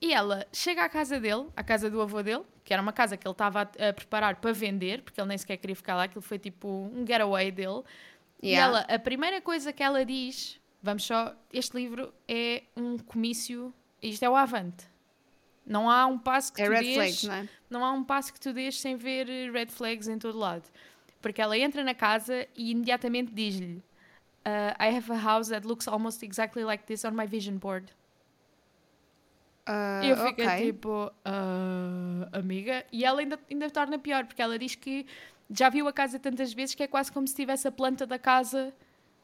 [0.00, 3.16] E ela chega à casa dele, à casa do avô dele, que era uma casa
[3.16, 6.04] que ele estava a, a preparar para vender, porque ele nem sequer queria ficar lá,
[6.04, 7.82] aquilo foi tipo um getaway dele.
[8.42, 8.42] Yeah.
[8.42, 11.34] E ela, a primeira coisa que ela diz Vamos só.
[11.52, 13.72] Este livro é um comício.
[14.02, 14.86] Isto é o Avante.
[15.66, 17.48] Não há um passo que é tu red dês, flags, não, é?
[17.68, 20.64] não há um passo que tu dês sem ver eh, red flags em todo lado.
[21.20, 23.82] Porque ela entra na casa e imediatamente diz-lhe
[24.48, 27.92] uh, I have a house that looks almost exactly like this on my vision board.
[29.66, 30.64] Uh, eu fico ok.
[30.64, 32.86] tipo, uh, amiga.
[32.90, 35.06] E ela ainda, ainda torna pior, porque ela diz que
[35.50, 38.18] já viu a casa tantas vezes que é quase como se tivesse a planta da
[38.18, 38.72] casa,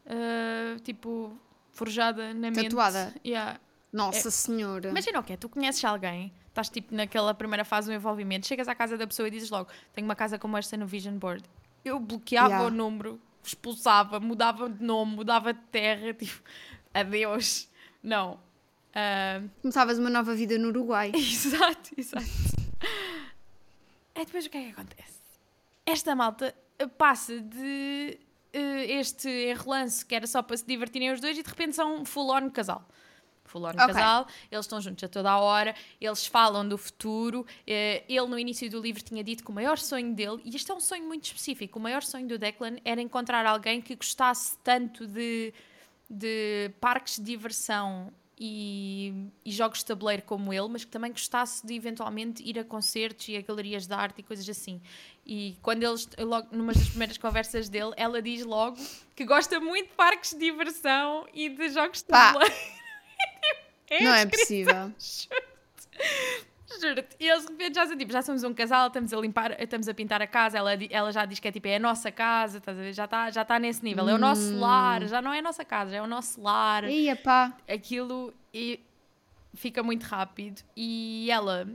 [0.05, 1.39] uh, tipo,
[1.75, 2.65] forjada na mente.
[2.65, 3.15] Tatuada.
[3.25, 3.61] Yeah.
[3.93, 4.89] Nossa senhora.
[4.89, 5.37] Imagina o quê?
[5.37, 9.29] Tu conheces alguém, estás tipo naquela primeira fase do envolvimento, chegas à casa da pessoa
[9.29, 11.45] e dizes logo: Tenho uma casa como esta no Vision Board.
[11.85, 12.67] Eu bloqueava Yeah.
[12.67, 16.41] o número, expulsava, mudava de nome, mudava de terra, tipo,
[16.93, 17.69] adeus.
[18.03, 18.41] Não.
[18.95, 21.13] Ah, Começavas uma nova vida no Uruguai.
[21.15, 22.25] exato, exato.
[24.15, 25.21] É depois o que é que acontece?
[25.85, 26.55] Esta malta
[26.97, 28.19] passa de
[28.59, 32.05] este enrolance que era só para se divertirem os dois e de repente são um
[32.05, 32.87] full-on casal.
[33.45, 33.87] Full-on Ok.
[33.87, 37.47] casal, eles estão juntos a toda a hora, eles falam do futuro.
[37.67, 40.71] eh, ele, no início do livro, tinha dito que o maior sonho dele, e este
[40.71, 44.57] é um sonho muito específico, o maior sonho do Declan era encontrar alguém que gostasse
[44.65, 45.53] tanto de,
[46.09, 51.65] de parques de diversão e, e jogos de tabuleiro como ele, mas que também gostasse
[51.67, 54.81] de eventualmente ir a concertos e a galerias de arte e coisas assim.
[55.25, 58.77] E quando eles, logo numa das primeiras conversas dele, ela diz logo
[59.15, 62.33] que gosta muito de parques de diversão e de jogos de Pá.
[62.33, 62.55] tabuleiro.
[64.03, 64.93] Não é possível.
[66.81, 67.17] Juro-te.
[67.21, 69.89] E eles de repente já são tipo, já somos um casal, estamos a limpar, estamos
[69.89, 72.59] a pintar a casa, ela, ela já diz que é tipo, é a nossa casa,
[72.59, 72.93] estás a ver?
[72.93, 74.61] Já está já tá nesse nível, é o nosso Hum.
[74.61, 77.53] lar, já não é a nossa casa, é o nosso lar Ia pá.
[77.69, 78.81] aquilo e
[79.55, 81.69] fica muito rápido e ela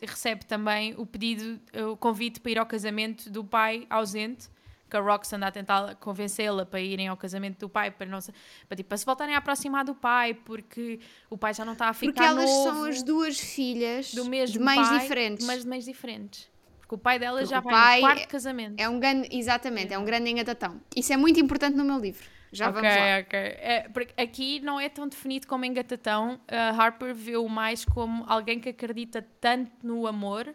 [0.00, 1.60] recebe também o pedido,
[1.92, 4.48] o convite para ir ao casamento do pai ausente,
[4.96, 8.20] que a Rox anda a tentar convencê-la para irem ao casamento do pai, para, não
[8.20, 8.32] se,
[8.68, 11.88] para, tipo, para se voltarem a aproximar do pai, porque o pai já não está
[11.88, 15.46] a ficar Porque elas novo, são as duas filhas do mesmo de mães pai, diferentes.
[15.46, 16.50] mas de mães diferentes.
[16.80, 18.74] Porque o pai dela Porque já o vai no quarto casamento.
[18.78, 20.80] É um grande, exatamente, é um grande engatatão.
[20.94, 22.24] Isso é muito importante no meu livro.
[22.52, 23.18] Já ok, vamos lá.
[23.18, 23.38] ok.
[23.38, 26.40] É, aqui não é tão definido como engatatão.
[26.48, 30.54] A Harper vê-o mais como alguém que acredita tanto no amor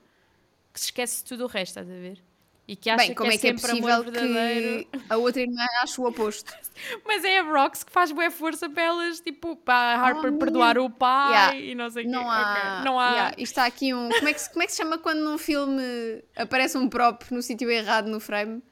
[0.73, 2.23] que se esquece de tudo o resto, estás a ver?
[2.71, 4.85] E que acha Bem, como que é que é possível verdadeiro.
[4.89, 6.53] que a outra irmã ache o oposto?
[7.05, 10.37] Mas é a Rox que faz boa força para elas, tipo, para a Harper Oh,
[10.37, 11.55] perdoar o pai Yeah.
[11.57, 12.11] e não sei o quê.
[12.13, 12.41] Não há.
[12.77, 13.09] Ok, Não há.
[13.11, 14.07] Yeah, isto está aqui um.
[14.07, 17.23] Como é, que, se- como é que se chama quando num filme aparece um prop
[17.29, 18.63] no sítio errado no frame?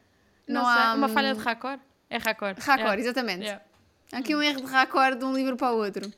[0.48, 0.94] Não, Não, há.
[0.94, 1.82] Uma hum, falha de raccord?
[2.10, 2.58] É raccord.
[2.62, 3.02] Raccord, Yeah.
[3.02, 3.58] exatamente.
[4.14, 6.10] Aqui um erro de raccord de um livro para o outro.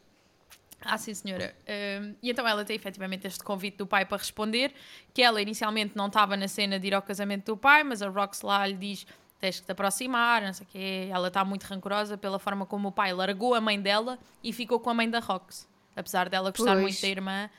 [0.84, 1.56] Ah, sim, senhora.
[2.02, 4.74] Um, e então ela tem efetivamente este convite do pai para responder,
[5.14, 8.10] que ela inicialmente não estava na cena de ir ao casamento do pai, mas a
[8.10, 9.06] Rox lá lhe diz
[9.40, 11.10] tens que te aproximar, não sei o quê.
[11.12, 14.80] Ela está muito rancorosa pela forma como o pai largou a mãe dela e ficou
[14.80, 15.68] com a mãe da Rox.
[15.96, 16.82] Apesar dela gostar Pois.
[16.82, 17.50] muito da irmã,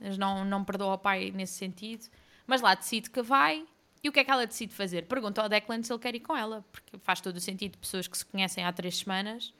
[0.00, 2.06] mas não, não perdoa o pai nesse sentido.
[2.46, 3.64] Mas lá decide que vai.
[4.02, 5.06] E o que é que ela decide fazer?
[5.06, 8.06] Pergunta ao Declan se ele quer ir com ela, porque faz todo o sentido pessoas
[8.06, 9.52] que se conhecem há três semanas.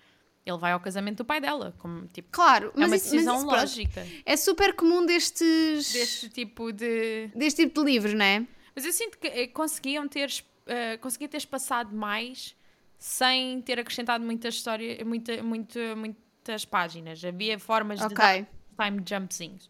[0.50, 3.46] Ele vai ao casamento do pai dela, como tipo, Claro, é uma isso, decisão isso,
[3.46, 5.92] pronto, lógica é super comum destes.
[5.92, 7.28] deste tipo de.
[7.34, 8.46] deste tipo de livros, não é?
[8.74, 10.30] Mas eu sinto que eh, conseguiam ter,
[10.66, 12.54] eh, conseguia ter espaçado mais
[12.98, 17.24] sem ter acrescentado muita história, muita, muita, muitas páginas.
[17.24, 18.16] Havia formas de Ok.
[18.16, 18.46] dar
[18.90, 19.68] time jumpzinhos.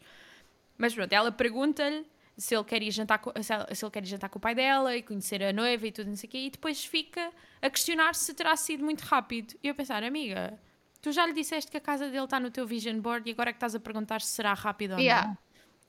[0.77, 4.03] Mas pronto, ela pergunta-lhe se ele quer ir jantar com, se, ela- se ele quer
[4.05, 6.31] ir jantar com o pai dela e conhecer a noiva e tudo não sei o
[6.31, 9.55] quê, e depois fica a questionar se terá sido muito rápido.
[9.63, 10.59] E eu pensar, amiga,
[11.01, 13.51] tu já lhe disseste que a casa dele está no teu vision board e agora
[13.51, 15.29] é que estás a perguntar se será rápido ou Yeah.
[15.29, 15.39] não.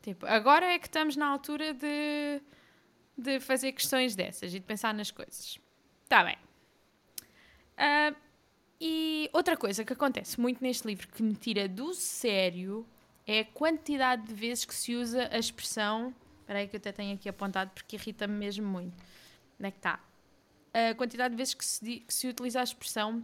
[0.01, 2.41] Tipo, agora é que estamos na altura de,
[3.17, 5.59] de fazer questões dessas e de pensar nas coisas.
[6.03, 6.37] Está bem.
[7.77, 8.13] Ah,
[8.79, 12.87] e outra coisa que acontece muito neste livro que me tira do sério
[13.27, 16.13] é a quantidade de vezes que se usa a expressão.
[16.39, 18.95] Espera aí que eu até tenho aqui apontado porque irrita-me mesmo muito.
[19.59, 19.99] Onde é que está?
[20.73, 23.23] A quantidade de vezes que se, que se utiliza a expressão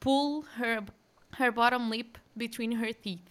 [0.00, 0.82] pull her,
[1.40, 3.22] her bottom lip between her teeth.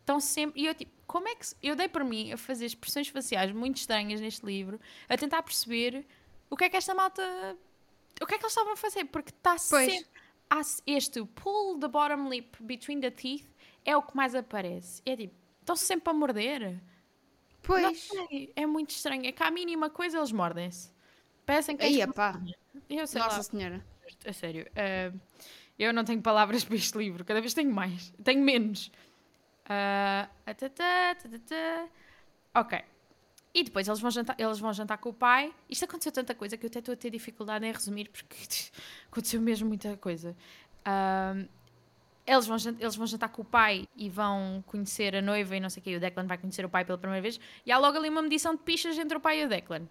[0.00, 0.60] Estão sempre.
[0.60, 1.46] E eu tipo, como é que.
[1.62, 6.06] Eu dei por mim a fazer expressões faciais muito estranhas neste livro, a tentar perceber
[6.50, 7.22] o que é que esta malta.
[8.20, 9.04] O que é que eles estavam a fazer?
[9.04, 10.06] Porque está sempre.
[10.50, 13.46] há Este pull the bottom lip between the teeth
[13.84, 15.02] é o que mais aparece.
[15.06, 16.80] É tipo, estão sempre a morder.
[17.62, 18.08] Pois.
[18.56, 19.26] é muito estranho.
[19.26, 20.90] É que à mínima coisa eles mordem-se.
[21.44, 22.40] Parecem que é Aí, pá.
[22.88, 23.42] Eu sei Nossa lá.
[23.42, 23.86] Senhora.
[24.26, 24.66] A sério.
[24.74, 25.12] eh,
[25.78, 27.24] eu não tenho palavras para este livro.
[27.24, 28.12] Cada vez tenho mais.
[28.22, 28.90] Tenho menos.
[29.66, 31.88] Ah, atatá, tatatá.
[32.54, 32.78] Ok.
[33.54, 35.52] E depois eles vão, jantar, eles vão jantar com o pai.
[35.68, 38.36] Isto aconteceu tanta coisa que eu até estou a ter dificuldade em resumir porque
[39.10, 40.36] aconteceu mesmo muita coisa.
[40.84, 41.34] Ah,
[42.28, 45.70] eles vão, eles vão jantar com o pai e vão conhecer a noiva e não
[45.70, 47.96] sei o que, o Declan vai conhecer o pai pela primeira vez, e há logo
[47.96, 49.88] ali uma medição de pichas entre o pai e o Declan.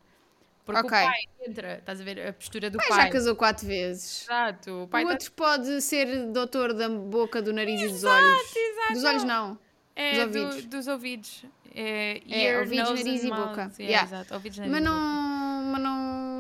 [0.67, 0.99] Porque okay.
[0.99, 2.89] o pai entra, estás a ver a postura do pai.
[2.89, 3.05] pai.
[3.05, 4.23] já casou quatro vezes.
[4.23, 4.83] Exato.
[4.83, 5.13] O, pai o tá...
[5.13, 8.55] outro pode ser doutor da boca, do nariz exato, e dos olhos.
[8.55, 8.93] Exato.
[8.93, 9.59] Dos olhos não.
[9.95, 10.65] É, dos ouvidos.
[10.65, 11.45] Do, dos ouvidos.
[11.73, 13.71] É, é ouvidos, nariz e boca.
[13.79, 14.03] Yeah, yeah.
[14.03, 15.26] Exato, ouvidos, nariz mas não.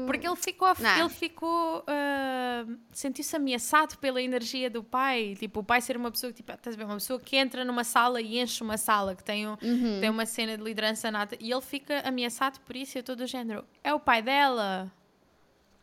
[0.07, 5.35] Porque ele ficou, ele ficou, uh, sentiu-se ameaçado pela energia do pai.
[5.37, 7.83] Tipo, o pai ser uma pessoa, tipo, estás a ver, uma pessoa que entra numa
[7.83, 9.99] sala e enche uma sala, que tem, um, uhum.
[9.99, 11.35] tem uma cena de liderança nata.
[11.39, 13.65] E ele fica ameaçado por isso e todo o género.
[13.83, 14.91] É o pai dela.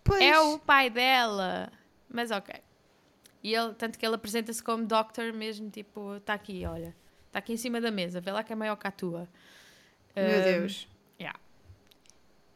[0.02, 0.22] Pois.
[0.22, 1.70] É o pai dela.
[2.08, 2.54] Mas ok.
[3.42, 6.96] E ele, tanto que ele apresenta-se como doctor mesmo, tipo, está aqui, olha.
[7.26, 9.28] Está aqui em cima da mesa, vê lá que é maior que a tua.
[10.16, 10.88] Meu um, Deus.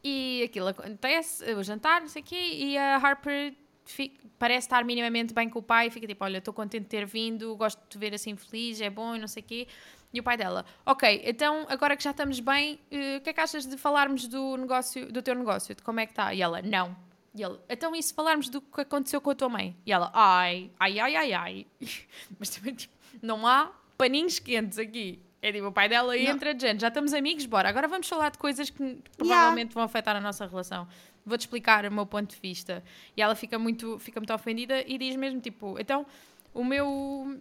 [0.03, 4.85] E aquilo acontece, o jantar, não sei o quê, e a Harper fica, parece estar
[4.85, 7.89] minimamente bem com o pai, fica tipo, olha, estou contente de ter vindo, gosto de
[7.89, 9.69] te ver assim feliz, é bom não sei o quê.
[10.13, 13.33] E o pai dela, ok, então agora que já estamos bem, uh, o que é
[13.33, 16.33] que achas de falarmos do negócio, do teu negócio, de como é que está?
[16.33, 16.97] E ela, não.
[17.35, 19.77] E ele, então e se falarmos do que aconteceu com a tua mãe?
[19.85, 21.67] E ela, ai, ai, ai, ai, ai.
[22.39, 25.23] Mas também, tipo, não há paninhos quentes aqui.
[25.41, 27.69] É tipo, o pai dela e entra, gente, já estamos amigos, bora.
[27.69, 29.75] Agora vamos falar de coisas que provavelmente yeah.
[29.75, 30.89] vão afetar a nossa relação.
[31.25, 32.83] Vou-te explicar o meu ponto de vista.
[33.17, 36.05] E ela fica muito, fica muito ofendida e diz mesmo, tipo, então,
[36.53, 37.41] o meu,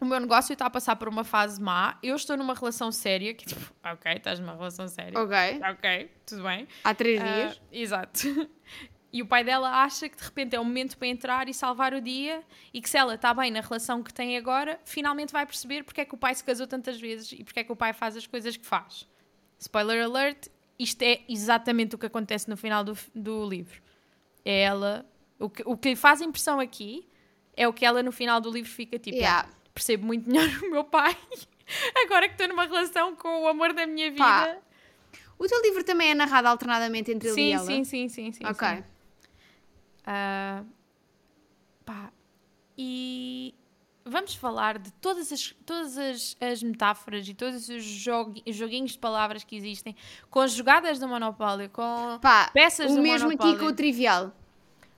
[0.00, 3.32] o meu negócio está a passar por uma fase má, eu estou numa relação séria,
[3.32, 5.16] que tipo, ok, estás numa relação séria.
[5.16, 5.36] Ok.
[5.70, 6.66] Ok, tudo bem.
[6.82, 7.62] Há três uh, dias.
[7.70, 8.50] Exato.
[9.12, 11.92] E o pai dela acha que de repente é o momento para entrar e salvar
[11.92, 12.42] o dia
[12.72, 16.00] e que se ela está bem na relação que tem agora, finalmente vai perceber porque
[16.00, 18.16] é que o pai se casou tantas vezes e porque é que o pai faz
[18.16, 19.08] as coisas que faz.
[19.58, 20.46] Spoiler alert,
[20.78, 23.82] isto é exatamente o que acontece no final do, do livro.
[24.44, 25.04] É ela.
[25.38, 27.08] O que, o que faz impressão aqui
[27.56, 29.16] é o que ela no final do livro fica tipo.
[29.16, 29.48] Yeah.
[29.74, 31.16] Percebo muito melhor o meu pai
[32.04, 34.24] agora que estou numa relação com o amor da minha vida.
[34.24, 34.56] Pá.
[35.38, 37.64] O teu livro também é narrado alternadamente entre sim, ele e ela?
[37.64, 38.44] Sim, sim, sim, sim.
[38.44, 38.68] Ok.
[38.68, 38.84] Sim.
[40.10, 40.66] Uh,
[41.84, 42.12] pá,
[42.76, 43.54] e
[44.04, 49.44] vamos falar de todas as, todas as, as metáforas e todos os joguinhos de palavras
[49.44, 49.94] que existem,
[50.28, 54.32] com as jogadas do Monopólio, com Pá, peças do mesmo aqui com o trivial.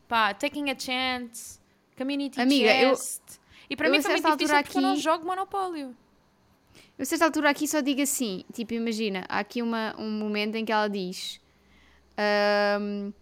[0.08, 1.60] Pá, taking a chance,
[1.96, 3.20] community Amiga, chest.
[3.28, 5.94] Eu, e para mim foi muito difícil aqui, porque eu não jogo Monopólio.
[6.98, 10.54] Eu a certa altura aqui só digo assim, tipo, imagina, há aqui uma, um momento
[10.54, 11.38] em que ela diz...
[12.80, 13.12] Um,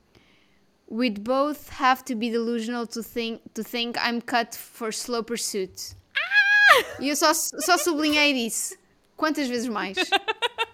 [0.90, 5.94] We'd both have to be delusional to think, to think I'm cut for slow pursuit.
[6.16, 7.00] Ah!
[7.00, 8.76] E eu só, só sublinhei disso.
[9.16, 9.96] Quantas vezes mais?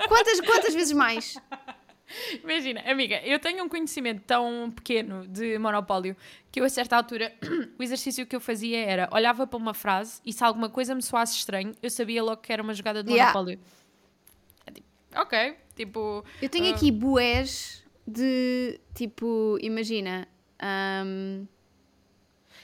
[0.08, 1.36] Quantas, quantas vezes mais?
[2.42, 6.16] Imagina, amiga, eu tenho um conhecimento tão pequeno de monopólio
[6.52, 7.34] que eu, a certa altura,
[7.78, 11.02] o exercício que eu fazia era olhava para uma frase e se alguma coisa me
[11.02, 13.58] soasse estranho, eu sabia logo que era uma jogada de monopólio.
[13.58, 13.66] Yeah.
[14.66, 16.24] É tipo, ok, tipo.
[16.40, 16.74] Eu tenho uh...
[16.74, 20.28] aqui boés de tipo, imagina.
[20.62, 21.46] Um,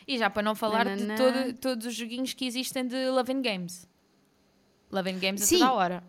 [0.06, 1.14] e já para não falar nanana.
[1.14, 3.88] de todo, todos os joguinhos que existem de Loving Games.
[4.90, 5.56] Loving Games Sim.
[5.56, 6.04] a toda a hora.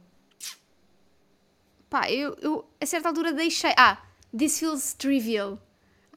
[1.90, 3.74] Pá, eu, eu a certa altura deixei.
[3.78, 4.02] Ah,
[4.36, 5.60] this feels trivial.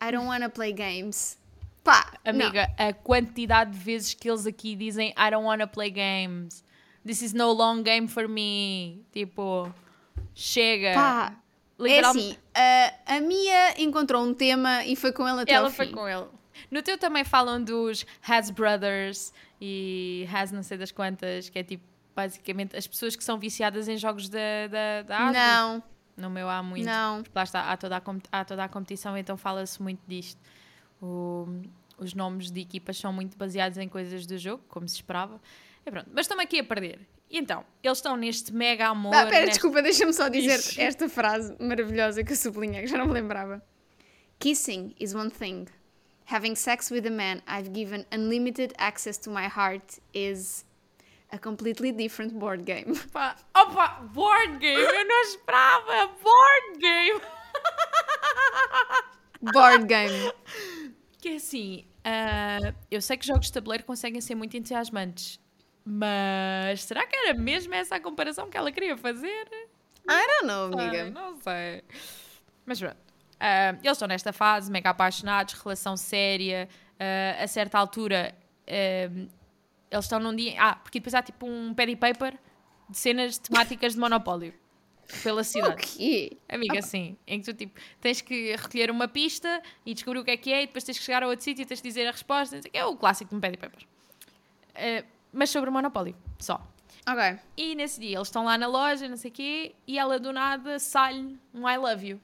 [0.01, 1.39] I don't wanna play games.
[1.85, 2.89] Pá, amiga, não.
[2.89, 6.65] a quantidade de vezes que eles aqui dizem I don't wanna play games.
[7.05, 9.05] This is no long game for me.
[9.13, 9.73] Tipo,
[10.35, 10.95] chega.
[10.95, 11.37] Pá,
[11.85, 15.71] é assim, a, a Mia encontrou um tema e foi com ele até Ela ao
[15.71, 15.77] fim.
[15.77, 16.27] foi com ele.
[16.71, 21.63] No teu também falam dos Has Brothers e Has não sei das quantas, que é
[21.63, 21.85] tipo,
[22.15, 25.83] basicamente, as pessoas que são viciadas em jogos da, da, da Não.
[26.17, 26.87] No meu há muito.
[26.87, 27.23] Não.
[27.35, 30.41] Lá está, há toda a, há toda a competição, então fala-se muito disto.
[31.03, 31.47] O,
[31.99, 35.39] os nomes de equipas são muito baseados em coisas do jogo, como se esperava.
[35.85, 37.01] E pronto, mas estamos aqui a perder.
[37.29, 39.15] E então, eles estão neste mega amor.
[39.15, 40.81] Ah, pera, desculpa, deixa-me só dizer Ixi.
[40.81, 43.63] esta frase maravilhosa que eu sublinhei, que já não me lembrava.
[44.39, 45.67] Kissing is one thing.
[46.27, 50.65] Having sex with a man I've given unlimited access to my heart is
[51.33, 52.95] a completely different board game.
[53.15, 54.81] Opa, opa board game!
[54.81, 56.07] Eu não esperava!
[56.23, 57.21] Board game!
[59.53, 60.33] board game.
[61.21, 65.41] Que é assim, uh, eu sei que jogos de tabuleiro conseguem ser muito entusiasmantes
[65.89, 69.47] mas será que era mesmo essa a comparação que ela queria fazer?
[70.09, 71.11] I don't know, amiga.
[71.11, 71.85] não sei.
[72.67, 72.97] Mas pronto.
[72.97, 76.69] Uh, eles estão nesta fase, mega apaixonados, relação séria.
[76.95, 79.29] Uh, a certa altura, uh,
[79.89, 80.57] eles estão num dia.
[80.59, 82.37] Ah, porque depois há tipo um paddy paper
[82.91, 84.53] de cenas temáticas de monopólio
[85.23, 85.75] pela cidade.
[85.75, 86.37] O quê?
[86.49, 87.17] Amiga, sim.
[87.29, 90.53] Em que tu tipo, tens que recolher uma pista e descobrir o que é que
[90.53, 92.61] é, e depois tens que chegar a outro sítio e tens que dizer a resposta.
[92.73, 93.83] É o clássico de um paddy paper.
[94.75, 96.61] Uh, mas sobre o Monopólio, só.
[97.09, 97.39] Ok.
[97.57, 100.33] E nesse dia eles estão lá na loja, não sei o quê, e ela do
[100.33, 102.21] nada sai-lhe um I love you.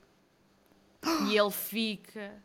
[1.28, 2.42] e ele fica.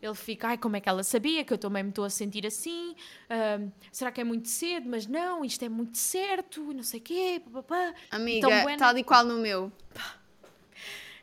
[0.00, 2.46] Ele fica, ai, como é que ela sabia que eu também me estou a sentir
[2.46, 2.94] assim?
[3.58, 4.86] Um, será que é muito cedo?
[4.86, 7.42] Mas não, isto é muito certo, não sei o quê.
[7.42, 7.94] Papapá.
[8.10, 9.72] Amiga, então, tal e qual no meu.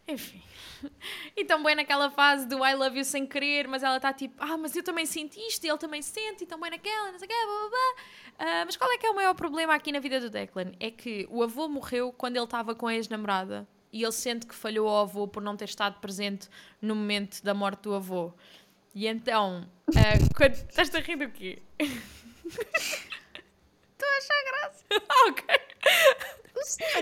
[0.08, 0.42] Enfim.
[1.36, 4.36] E tão bem naquela fase do I love you sem querer, mas ela está tipo,
[4.40, 7.20] ah, mas eu também sinto isto, e ele também sente, e tão bem naquela, não
[7.20, 7.94] sei o quê, blá, blá, blá.
[8.34, 10.74] Uh, mas qual é que é o maior problema aqui na vida do Declan?
[10.80, 14.56] É que o avô morreu quando ele estava com a ex-namorada e ele sente que
[14.56, 16.50] falhou ao avô por não ter estado presente
[16.82, 18.34] no momento da morte do avô.
[18.94, 19.94] E então, uh,
[20.36, 20.54] quando...
[20.54, 21.62] estás a rir do quê?
[21.80, 21.90] Estou
[24.10, 24.84] a achar graça.
[25.30, 25.46] ok.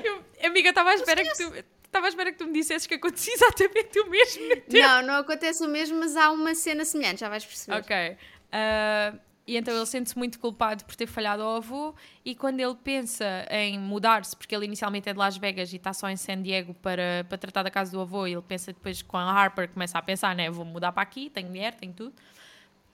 [0.03, 1.51] Eu, amiga, estava à espera que tu
[1.89, 4.43] Estava à espera que tu me dissesses que acontecia exatamente o mesmo.
[4.71, 7.77] Não, não acontece o mesmo, mas há uma cena semelhante, já vais perceber.
[7.79, 8.17] Ok.
[8.53, 12.75] Uh, e então ele sente-se muito culpado por ter falhado ao avô e quando ele
[12.75, 16.43] pensa em mudar-se, porque ele inicialmente é de Las Vegas e está só em San
[16.43, 19.67] Diego para, para tratar da casa do avô e ele pensa depois com a Harper,
[19.69, 22.13] começa a pensar, né, vou mudar para aqui, tenho mulher, tenho tudo.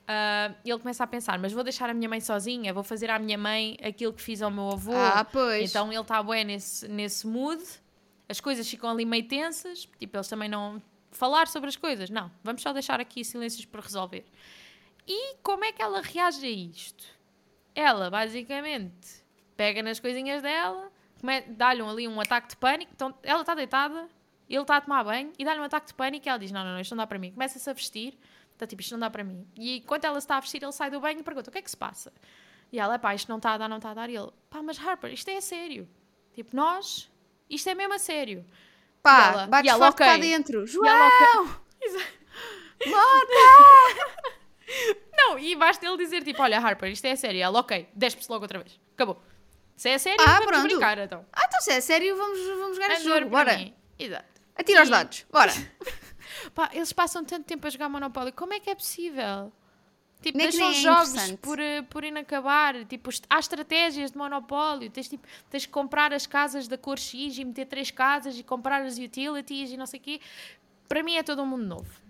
[0.06, 3.20] Uh, ele começa a pensar, mas vou deixar a minha mãe sozinha, vou fazer à
[3.20, 4.94] minha mãe aquilo que fiz ao meu avô.
[4.96, 5.70] Ah, pois.
[5.70, 7.62] Então ele está bem nesse, nesse mood
[8.28, 12.32] as coisas ficam ali meio tensas, tipo, eles também não falar sobre as coisas, não,
[12.44, 14.26] vamos só deixar aqui silêncios para resolver.
[15.08, 17.06] E como é que ela reage a isto?
[17.74, 19.24] Ela, basicamente,
[19.56, 20.92] pega nas coisinhas dela,
[21.48, 24.10] dá-lhe ali um ataque de pânico, então ela está deitada,
[24.50, 26.64] ele está a tomar banho e dá-lhe um ataque de pânico e ela diz, não,
[26.64, 27.32] não, não, isto não dá para mim.
[27.32, 28.18] Começa-se a vestir,
[28.54, 29.48] está tipo, isto não dá para mim.
[29.56, 31.62] E enquanto ela está a vestir, ele sai do banho e pergunta, o que é
[31.62, 32.12] que se passa?
[32.72, 34.10] E ela, pá, isto não está a dar, não está a dar.
[34.10, 35.88] E ele, pá, mas Harper, isto é sério.
[36.34, 37.10] Tipo, nós
[37.50, 38.46] isto é mesmo a sério.
[39.02, 40.08] Pá, ela, bates ela, forte okay.
[40.08, 40.66] cá dentro.
[40.66, 40.90] João!
[42.86, 44.26] Morta!
[45.16, 47.42] Não, e basta ele dizer tipo, olha Harper, isto é a sério.
[47.42, 48.80] Ela, ok, despe-se logo outra vez.
[48.94, 49.22] Acabou.
[49.76, 50.68] Se é sério, ah, vamos pronto.
[50.68, 51.26] brincar então.
[51.32, 53.30] Ah, então se é sério, vamos, vamos jogar este jogo.
[53.30, 53.58] Bora.
[53.58, 53.74] Mim.
[54.00, 54.42] Exato.
[54.56, 54.84] Atira e...
[54.84, 55.26] os dados.
[55.32, 55.52] Bora.
[56.56, 58.32] Pá, eles passam tanto tempo a jogar Monopoly.
[58.32, 59.52] Como é que é possível?
[60.22, 62.84] Tipo, Nem deixam é jogos por, eh, por inacabar.
[62.86, 64.90] Tipo, há estratégias de monopólio.
[64.90, 68.44] Tens, tipo, tens que comprar as casas da cor X e meter três casas e
[68.44, 70.20] comprar as utilities e não sei o quê.
[70.88, 72.06] Para mim é todo um mundo novo.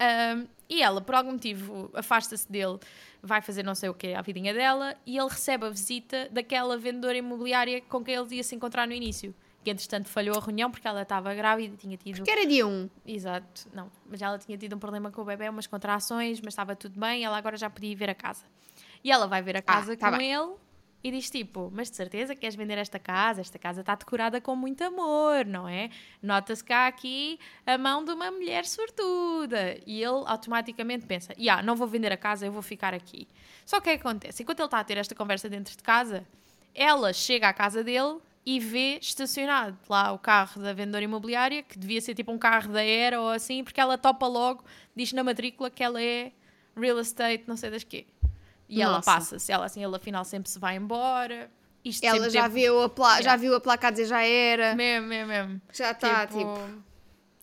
[0.00, 2.78] Um, e ela, por algum motivo, afasta-se dele,
[3.22, 6.78] vai fazer não sei o que à vidinha dela e ele recebe a visita daquela
[6.78, 10.70] vendedora imobiliária com quem ele ia se encontrar no início que entretanto falhou a reunião
[10.70, 12.16] porque ela estava grávida tinha tido.
[12.16, 12.90] Porque era dia 1.
[13.06, 13.90] Exato, não.
[14.08, 17.24] Mas ela tinha tido um problema com o bebê, umas contrações, mas estava tudo bem,
[17.24, 18.44] ela agora já podia ir ver a casa.
[19.02, 20.32] E ela vai ver a ah, casa ah, tá com bem.
[20.32, 20.54] ele
[21.02, 23.40] e diz tipo: Mas de certeza queres vender esta casa?
[23.40, 25.90] Esta casa está decorada com muito amor, não é?
[26.22, 29.78] Nota-se cá aqui a mão de uma mulher sortuda.
[29.86, 33.28] E ele automaticamente pensa: Yeah, não vou vender a casa, eu vou ficar aqui.
[33.64, 34.42] Só que o que acontece?
[34.42, 36.26] Enquanto ele está a ter esta conversa dentro de casa,
[36.74, 41.78] ela chega à casa dele e vê estacionado lá o carro da vendedora imobiliária, que
[41.78, 44.64] devia ser tipo um carro da Era ou assim, porque ela topa logo,
[44.96, 46.32] diz na matrícula que ela é
[46.74, 48.06] real estate, não sei das quê.
[48.66, 48.88] E Nossa.
[48.88, 51.50] ela passa-se, ela assim, ele afinal sempre se vai embora.
[51.84, 54.74] Isto ela já, viu a pla já viu a placa a dizer já era.
[54.74, 55.60] Mesmo, mesmo, mesmo.
[55.70, 56.82] Já está, tipo, tipo,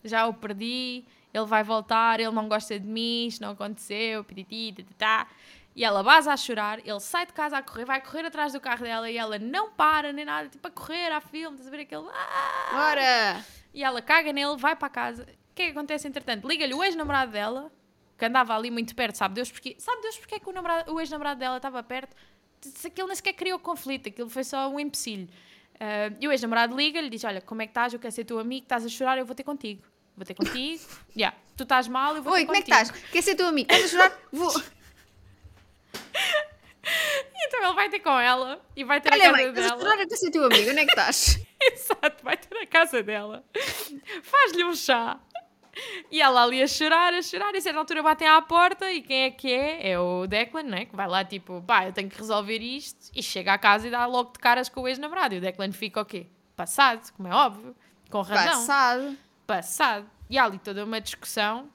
[0.02, 4.84] Já o perdi, ele vai voltar, ele não gosta de mim, isto não aconteceu, pititi,
[4.98, 5.28] tá.
[5.76, 8.60] E ela vaza a chorar, ele sai de casa a correr, vai correr atrás do
[8.60, 11.70] carro dela e ela não para nem nada, tipo a correr a filme, estás a
[11.70, 12.06] ver aquele.
[12.08, 12.70] Ah!
[12.72, 13.44] Bora!
[13.74, 15.24] E ela caga nele, vai para casa.
[15.24, 16.48] O que é que acontece entretanto?
[16.48, 17.70] Liga-lhe o ex-namorado dela,
[18.16, 19.76] que andava ali muito perto, sabe Deus porque.
[19.78, 22.16] Sabe Deus porque é que o, o ex-namorado dela estava perto?
[22.62, 25.28] Se aquilo nem sequer criou conflito, aquilo foi só um empecilho.
[25.74, 27.92] Uh, e o ex-namorado liga-lhe diz: Olha, como é que estás?
[27.92, 29.82] Eu quero ser teu amigo, estás a chorar, eu vou ter contigo.
[30.16, 30.82] Vou ter contigo.
[31.14, 31.36] yeah.
[31.54, 32.64] Tu estás mal, eu vou Oi, ter contigo.
[32.64, 33.10] Oi, como é que estás?
[33.12, 33.70] Quer ser teu amigo?
[33.70, 34.18] Estás a chorar?
[34.32, 34.50] Vou.
[37.46, 39.76] então ele vai ter com ela e vai ter Olha, a casa mãe, dela.
[39.76, 41.46] Olha, mãe, teu amigo, onde é que estás?
[41.60, 43.44] Exato, vai ter a casa dela.
[44.22, 45.18] Faz-lhe um chá.
[46.10, 49.02] E ela ali a chorar, a chorar, e a certa altura batem à porta e
[49.02, 49.90] quem é que é?
[49.90, 50.84] É o Declan, né?
[50.86, 53.10] Que vai lá tipo, pá, eu tenho que resolver isto.
[53.14, 55.34] E chega à casa e dá logo de caras com o ex-namorado.
[55.34, 56.26] E o Declan fica o quê?
[56.56, 57.76] Passado, como é óbvio.
[58.10, 58.52] Com razão.
[58.52, 59.18] Passado.
[59.46, 60.10] Passado.
[60.30, 61.70] E há ali toda uma discussão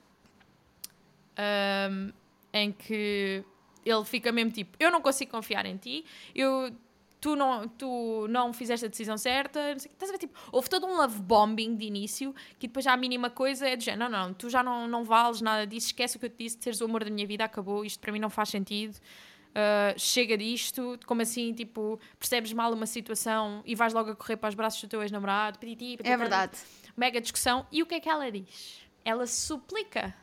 [1.37, 2.11] um,
[2.53, 3.43] em que
[3.85, 6.71] ele fica mesmo tipo, eu não consigo confiar em ti, eu,
[7.19, 10.69] tu, não, tu não fizeste a decisão certa, não sei, estás a ver, tipo, houve
[10.69, 14.11] todo um love bombing de início, que depois já a mínima coisa é de género,
[14.11, 16.57] não, não, tu já não, não vales nada disso, esquece o que eu te disse,
[16.57, 19.97] de seres o amor da minha vida, acabou, isto para mim não faz sentido, uh,
[19.97, 24.49] chega disto, como assim, tipo, percebes mal uma situação e vais logo a correr para
[24.49, 25.59] os braços do teu ex-namorado,
[26.03, 26.57] é verdade.
[26.97, 28.81] Mega discussão, e o que é que ela diz?
[29.05, 30.13] Ela suplica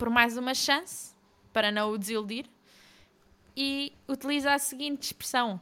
[0.00, 1.14] por mais uma chance,
[1.52, 2.46] para não o desiludir,
[3.56, 5.60] e utiliza a seguinte expressão: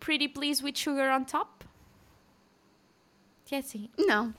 [0.00, 1.64] Pretty Please with Sugar on Top?
[3.44, 3.90] Que é assim.
[3.98, 4.34] Não.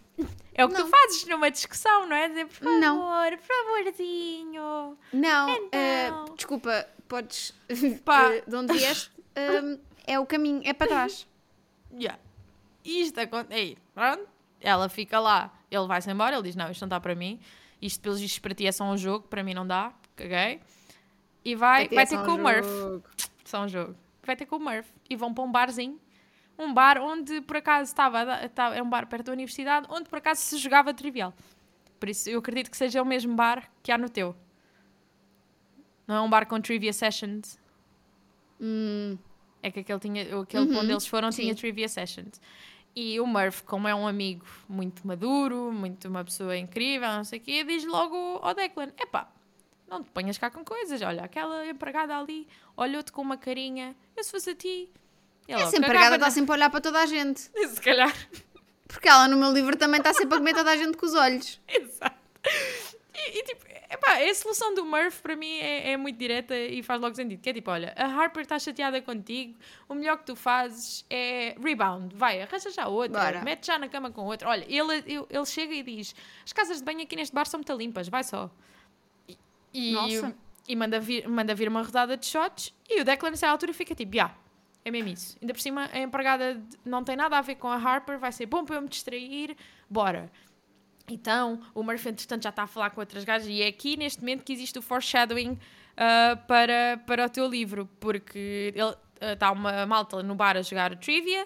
[0.53, 0.85] É o que não.
[0.85, 2.29] tu fazes numa discussão, não é?
[2.29, 2.99] Dizer, por favor, não.
[2.99, 4.97] por favorzinho.
[5.11, 6.25] Não, então.
[6.25, 7.53] uh, desculpa, podes.
[8.05, 8.29] Pá.
[8.29, 9.11] Uh, de onde vieste?
[9.31, 11.27] Uh, é o caminho, é para trás.
[11.91, 12.19] Yeah.
[12.83, 13.77] Isto acontece.
[13.93, 14.27] Pronto.
[14.59, 17.39] Ela fica lá, ele vai-se embora, ele diz: Não, isto não está para mim.
[17.81, 19.91] Isto, pelos vistos, para ti é só um jogo, para mim não dá.
[20.15, 20.61] Caguei.
[21.43, 23.03] E vai, vai ter com um o Murph.
[23.43, 23.95] Só um jogo.
[24.23, 24.87] Vai ter com o Murph.
[25.09, 25.99] E vão para um barzinho
[26.57, 30.17] um bar onde por acaso estava, estava, é um bar perto da universidade, onde por
[30.17, 31.33] acaso se jogava trivial.
[31.99, 34.35] Por isso eu acredito que seja o mesmo bar que há no teu.
[36.07, 37.57] Não é um bar com trivia sessions.
[38.59, 39.17] Hum.
[39.61, 40.79] É que aquele, tinha, aquele uhum.
[40.79, 41.43] onde eles foram Sim.
[41.43, 42.41] tinha trivia sessions.
[42.95, 47.39] E o Murph, como é um amigo muito maduro, muito uma pessoa incrível, não sei
[47.39, 49.31] o quê, diz logo ao Declan: epá,
[49.87, 51.01] não te ponhas cá com coisas.
[51.01, 53.95] Olha, aquela empregada ali olhou-te com uma carinha.
[54.15, 54.89] Eu se fosse a ti,
[55.47, 57.41] ela sempre empregada, está sempre a olhar para toda a gente.
[57.67, 58.13] Se calhar.
[58.87, 61.13] Porque ela no meu livro também está sempre a comer toda a gente com os
[61.13, 61.59] olhos.
[61.67, 62.23] Exato.
[63.13, 66.81] E, e tipo, epá, a solução do Murph para mim é, é, muito direta e
[66.81, 67.41] faz logo sentido.
[67.41, 69.57] Que é tipo, olha, a Harper está chateada contigo,
[69.87, 72.15] o melhor que tu fazes é rebound.
[72.15, 73.41] Vai, arranja já outra, Bora.
[73.43, 74.49] mete já na cama com outra.
[74.49, 77.59] Olha, ele, ele, ele chega e diz: as casas de banho aqui neste bar são
[77.59, 78.49] muito limpas, vai só.
[79.73, 80.35] E, Nossa.
[80.67, 83.95] e manda, vir, manda vir uma rodada de shots e o Declan nessa altura fica
[83.95, 84.15] tipo.
[84.15, 84.35] Yeah,
[84.85, 85.37] é mesmo isso.
[85.41, 88.45] Ainda por cima, a empregada não tem nada a ver com a Harper, vai ser
[88.45, 89.55] bom para eu me distrair,
[89.89, 90.31] bora.
[91.09, 94.21] Então, o Murphy, entretanto, já está a falar com outras gajas e é aqui, neste
[94.21, 99.51] momento, que existe o foreshadowing uh, para, para o teu livro, porque ele, uh, está
[99.51, 101.45] uma malta no bar a jogar trivia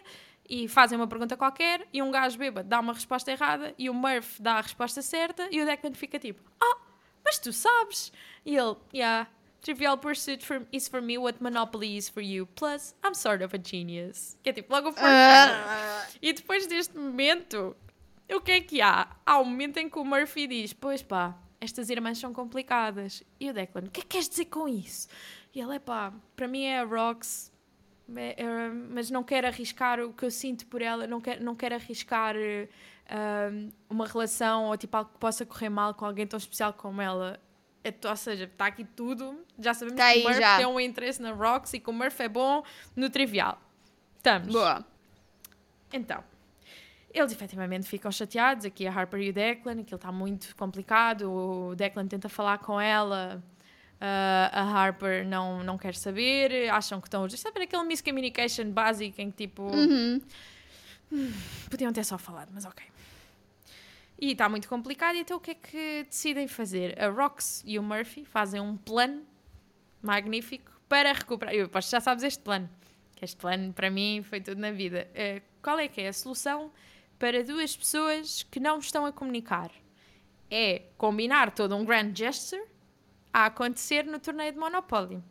[0.50, 3.94] e fazem uma pergunta qualquer e um gajo bêbado dá uma resposta errada e o
[3.94, 6.78] Murphy dá a resposta certa e o Declan fica tipo, ah,
[7.28, 8.12] mas tu sabes?
[8.46, 9.28] E ele, yeah,
[9.62, 12.46] Trivial Pursuit for, is for me what Monopoly is for you.
[12.56, 14.38] Plus, I'm sort of a genius.
[14.42, 16.08] Que é tipo, logo o uh.
[16.22, 17.76] E depois deste momento,
[18.32, 19.10] o que é que há?
[19.26, 23.24] Há um momento em que o Murphy diz: Pois pá, estas irmãs são complicadas.
[23.38, 25.10] E o Declan: O que é que queres dizer com isso?
[25.54, 27.52] E ele: É pá, para mim é a Rox.
[28.16, 31.54] É, é, mas não quero arriscar o que eu sinto por ela, não quero, não
[31.58, 32.36] quero arriscar
[33.90, 37.40] uma relação ou tipo algo que possa correr mal com alguém tão especial como ela.
[37.84, 39.40] É, ou seja, está aqui tudo.
[39.58, 40.58] Já sabemos tá que o Murph já.
[40.58, 42.64] tem um interesse na Rocks e que o Murph é bom
[42.96, 43.60] no trivial.
[44.18, 44.52] Estamos.
[44.52, 44.86] Boa.
[45.94, 46.22] Então,
[47.14, 48.66] eles efetivamente ficam chateados.
[48.66, 51.32] Aqui a Harper e o Declan, aquilo está muito complicado.
[51.32, 53.42] O Declan tenta falar com ela.
[53.96, 57.28] Uh, a Harper não, não quer saber, acham que estão.
[57.30, 59.64] Sabe aquele miscommunication básico em que tipo.
[59.64, 60.22] Uhum.
[61.12, 61.34] Hum,
[61.70, 62.86] podiam ter só falado, mas ok.
[64.20, 67.00] E está muito complicado, então o que é que decidem fazer?
[67.02, 69.24] A Rox e o Murphy fazem um plano
[70.02, 71.54] magnífico para recuperar.
[71.54, 72.68] Eu aposto que já sabes este plano.
[73.16, 75.08] Que este plano, para mim, foi tudo na vida.
[75.12, 76.72] Uh, qual é que é a solução
[77.20, 79.72] para duas pessoas que não estão a comunicar?
[80.50, 82.64] É combinar todo um grand gesture
[83.32, 85.22] a acontecer no torneio de Monopoly.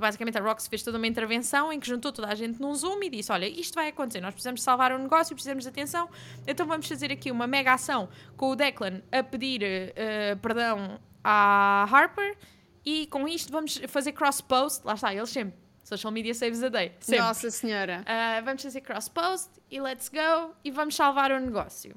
[0.00, 3.02] Basicamente, a Rox fez toda uma intervenção em que juntou toda a gente num Zoom
[3.02, 6.08] e disse: Olha, isto vai acontecer, nós precisamos salvar o negócio, precisamos de atenção,
[6.46, 11.86] então vamos fazer aqui uma mega ação com o Declan a pedir uh, perdão à
[11.90, 12.36] Harper
[12.84, 14.86] e com isto vamos fazer cross-post.
[14.86, 15.54] Lá está, eles sempre.
[15.84, 16.92] Social media saves the day.
[17.00, 17.22] Sempre.
[17.22, 18.02] Nossa Senhora.
[18.02, 21.94] Uh, vamos fazer cross-post e let's go e vamos salvar o negócio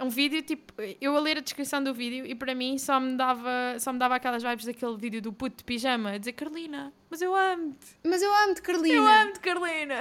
[0.00, 3.16] um vídeo, tipo, eu a ler a descrição do vídeo e para mim só me
[3.16, 6.92] dava, só me dava aquelas vibes daquele vídeo do puto de pijama a dizer Carolina,
[7.10, 7.98] mas eu amo-te.
[8.04, 8.94] Mas eu amo-te, Carolina.
[8.94, 9.98] Eu amo-te, Carolina.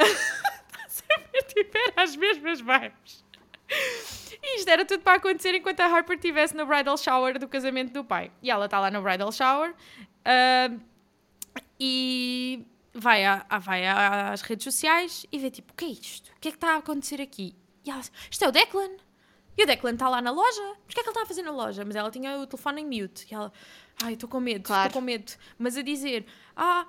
[0.88, 3.26] Sempre tiver as mesmas vibes.
[4.42, 7.92] E isto era tudo para acontecer enquanto a Harper estivesse no bridal shower do casamento
[7.92, 8.32] do pai.
[8.42, 10.80] E ela está lá no bridal shower uh,
[11.80, 16.30] e vai, a, vai às redes sociais e vê tipo, o que é isto?
[16.30, 17.56] O que é que está a acontecer aqui?
[17.84, 19.07] E ela diz, isto é o Declan?
[19.58, 20.62] E o Declan está lá na loja.
[20.62, 21.84] Mas o que é que ele está a fazer na loja?
[21.84, 23.26] Mas ela tinha o telefone em mute.
[23.30, 23.52] E ela,
[24.04, 24.94] ai, estou com medo, estou claro.
[24.94, 25.34] com medo.
[25.58, 26.86] Mas a dizer, ah,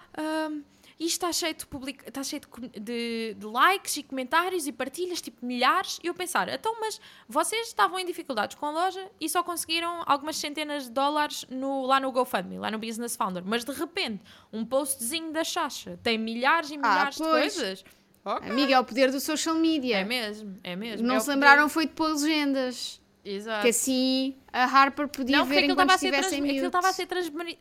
[0.51, 0.63] um,
[1.01, 2.07] isto está cheio, de, public...
[2.07, 2.43] está cheio
[2.79, 5.99] de, de, likes e comentários e partilhas, tipo milhares.
[6.03, 10.03] E eu pensar, então, mas vocês estavam em dificuldades com a loja e só conseguiram
[10.05, 13.45] algumas centenas de dólares no, lá no GoFundMe, lá no Business Founder.
[13.47, 17.85] Mas de repente, um postzinho da Chacha tem milhares e ah, milhares ah, de coisas
[18.25, 18.51] Okay.
[18.51, 19.99] Amiga, é o poder do social media.
[19.99, 21.07] É mesmo, é mesmo.
[21.07, 23.01] Não é se lembraram foi de pôr legendas.
[23.25, 23.63] Exato.
[23.63, 26.53] Que assim a Harper podia não, ver enquanto estivesse em mute.
[26.53, 27.07] Aquilo estava a ser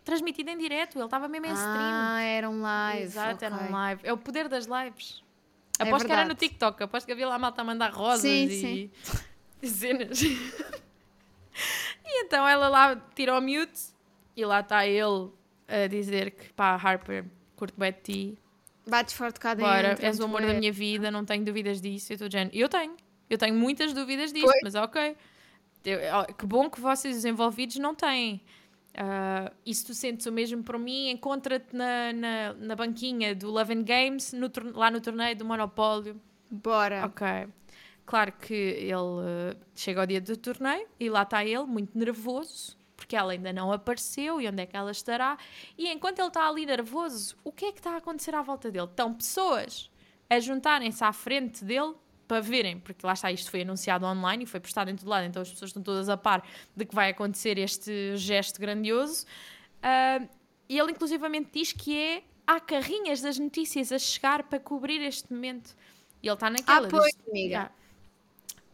[0.03, 1.75] transmitido em direto, ele estava mesmo em stream.
[1.75, 3.03] Ah, era um live.
[3.03, 3.47] Exato, okay.
[3.47, 4.01] era um live.
[4.03, 5.23] É o poder das lives.
[5.79, 6.07] É aposto verdade.
[6.07, 8.59] que era no TikTok, aposto que havia lá malta a mandar rosas sim, e...
[8.61, 8.91] sim.
[9.67, 10.21] cenas.
[10.21, 10.37] e
[12.23, 13.81] então ela lá tira o mute
[14.35, 15.29] e lá está ele
[15.67, 18.37] a dizer que pá, Harper, curto bem de ti,
[18.87, 19.71] Bates forte cá dentro.
[19.71, 20.47] Bora, és o amor é.
[20.47, 22.13] da minha vida, não tenho dúvidas disso.
[22.13, 22.95] Eu estou Eu tenho.
[23.29, 24.59] Eu tenho muitas dúvidas disso, Foi?
[24.63, 25.15] mas ok.
[25.83, 28.41] Eu, que bom que vocês, os envolvidos, não têm.
[28.97, 33.51] Uh, e se tu sentes o mesmo por mim, encontra-te na, na, na, banquinha do
[33.51, 36.19] Love and Games, no, lá no torneio do Monopólio.
[36.49, 37.05] Bora.
[37.05, 37.27] Ok.
[38.05, 42.76] Claro que ele uh, chega ao dia do torneio e lá está ele, muito nervoso,
[43.07, 45.37] porque ela ainda não apareceu e onde é que ela estará.
[45.77, 48.69] E enquanto ele está ali nervoso, o que é que está a acontecer à volta
[48.69, 48.85] dele?
[48.85, 49.89] Estão pessoas
[50.29, 51.93] a juntarem-se à frente dele
[52.27, 55.25] para verem, porque lá está, isto foi anunciado online e foi postado em todo lado,
[55.25, 56.45] então as pessoas estão todas a par
[56.75, 59.25] de que vai acontecer este gesto grandioso.
[59.77, 60.27] Uh,
[60.67, 65.31] e ele, inclusivamente, diz que é há carrinhas das notícias a chegar para cobrir este
[65.31, 65.73] momento.
[66.21, 66.87] E ele está naquela.
[66.87, 67.71] Ah, pois, diz, amiga.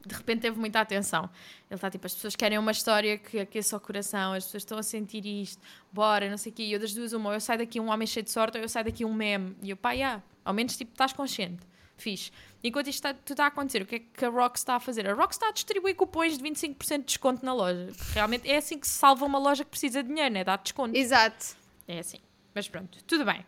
[0.06, 1.30] De repente teve muita atenção.
[1.70, 4.78] Ele está tipo, as pessoas querem uma história que aqueça o coração, as pessoas estão
[4.78, 6.64] a sentir isto, bora, não sei o quê.
[6.64, 8.70] E eu das duas, uma, eu saio daqui um homem cheio de sorte ou eu
[8.70, 9.56] saio daqui um meme.
[9.62, 11.66] E eu, pá, yeah, ao menos tipo, estás consciente.
[11.96, 12.32] Fixe.
[12.64, 14.80] Enquanto isto está, tudo está a acontecer, o que é que a Rock está a
[14.80, 15.08] fazer?
[15.08, 17.92] A Rock está a distribuir cupons de 25% de desconto na loja.
[18.14, 20.44] Realmente é assim que se salva uma loja que precisa de dinheiro, né?
[20.44, 20.98] Dá desconto.
[20.98, 21.56] Exato.
[21.88, 22.20] É assim.
[22.56, 23.42] Mas pronto, tudo bem.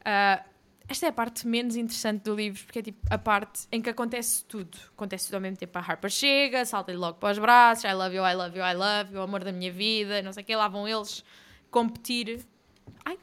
[0.00, 0.44] Uh,
[0.88, 3.88] esta é a parte menos interessante do livro, porque é tipo a parte em que
[3.88, 4.76] acontece tudo.
[4.94, 5.78] Acontece tudo ao mesmo tempo.
[5.78, 8.74] A Harper chega, salta-lhe logo para os braços, I love you, I love you, I
[8.74, 11.24] love you, o amor da minha vida, não sei o que, lá vão eles
[11.70, 12.46] competir.
[13.04, 13.18] Ai,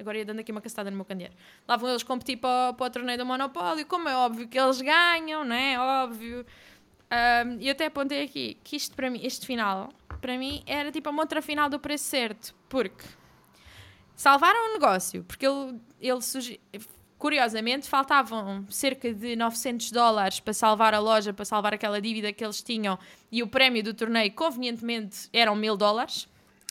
[0.00, 1.34] Agora ia dando aqui uma castada no meu candeeiro.
[1.68, 3.84] Lá vão eles competir para, para o torneio do Monopólio.
[3.84, 5.78] Como é óbvio que eles ganham, não é?
[5.78, 6.46] Óbvio.
[7.10, 10.90] E um, eu até apontei aqui que isto para mim, este final, para mim era
[10.90, 12.54] tipo a montra final do preço certo.
[12.68, 13.04] Porque
[14.16, 15.22] salvaram o negócio.
[15.24, 16.58] Porque ele, ele suge...
[17.20, 22.42] Curiosamente, faltavam cerca de 900 dólares para salvar a loja, para salvar aquela dívida que
[22.42, 22.98] eles tinham,
[23.30, 26.26] e o prémio do torneio, convenientemente, eram mil dólares.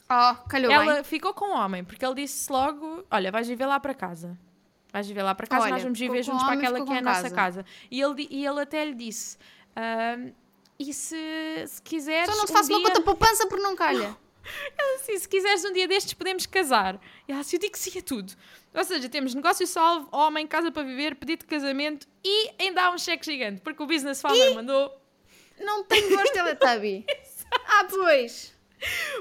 [0.09, 1.03] Oh, calhou Ela bem.
[1.03, 4.35] ficou com o homem, porque ele disse logo: Olha, vais viver lá para casa.
[4.91, 7.01] Vais viver lá para casa, Olha, nós vamos viver juntos para aquela que é a
[7.03, 7.35] nossa casa.
[7.61, 7.65] casa.
[7.91, 9.37] E ele, e ele até lhe disse:
[9.77, 10.33] uh,
[10.79, 12.27] E se, se quiseres.
[12.27, 12.77] Só não te um faço dia...
[12.79, 14.17] uma conta poupança por não calha.
[14.79, 16.99] Ele disse: Se quiseres um dia destes, podemos casar.
[17.27, 18.33] E ela disse: Eu digo que sim a tudo.
[18.73, 22.91] Ou seja, temos negócio salvo, homem, casa para viver, pedido de casamento e ainda há
[22.91, 24.55] um cheque gigante, porque o Business Founder e...
[24.55, 24.91] mandou.
[25.59, 27.05] Não tenho voz Teletubby.
[27.51, 28.55] ah, pois.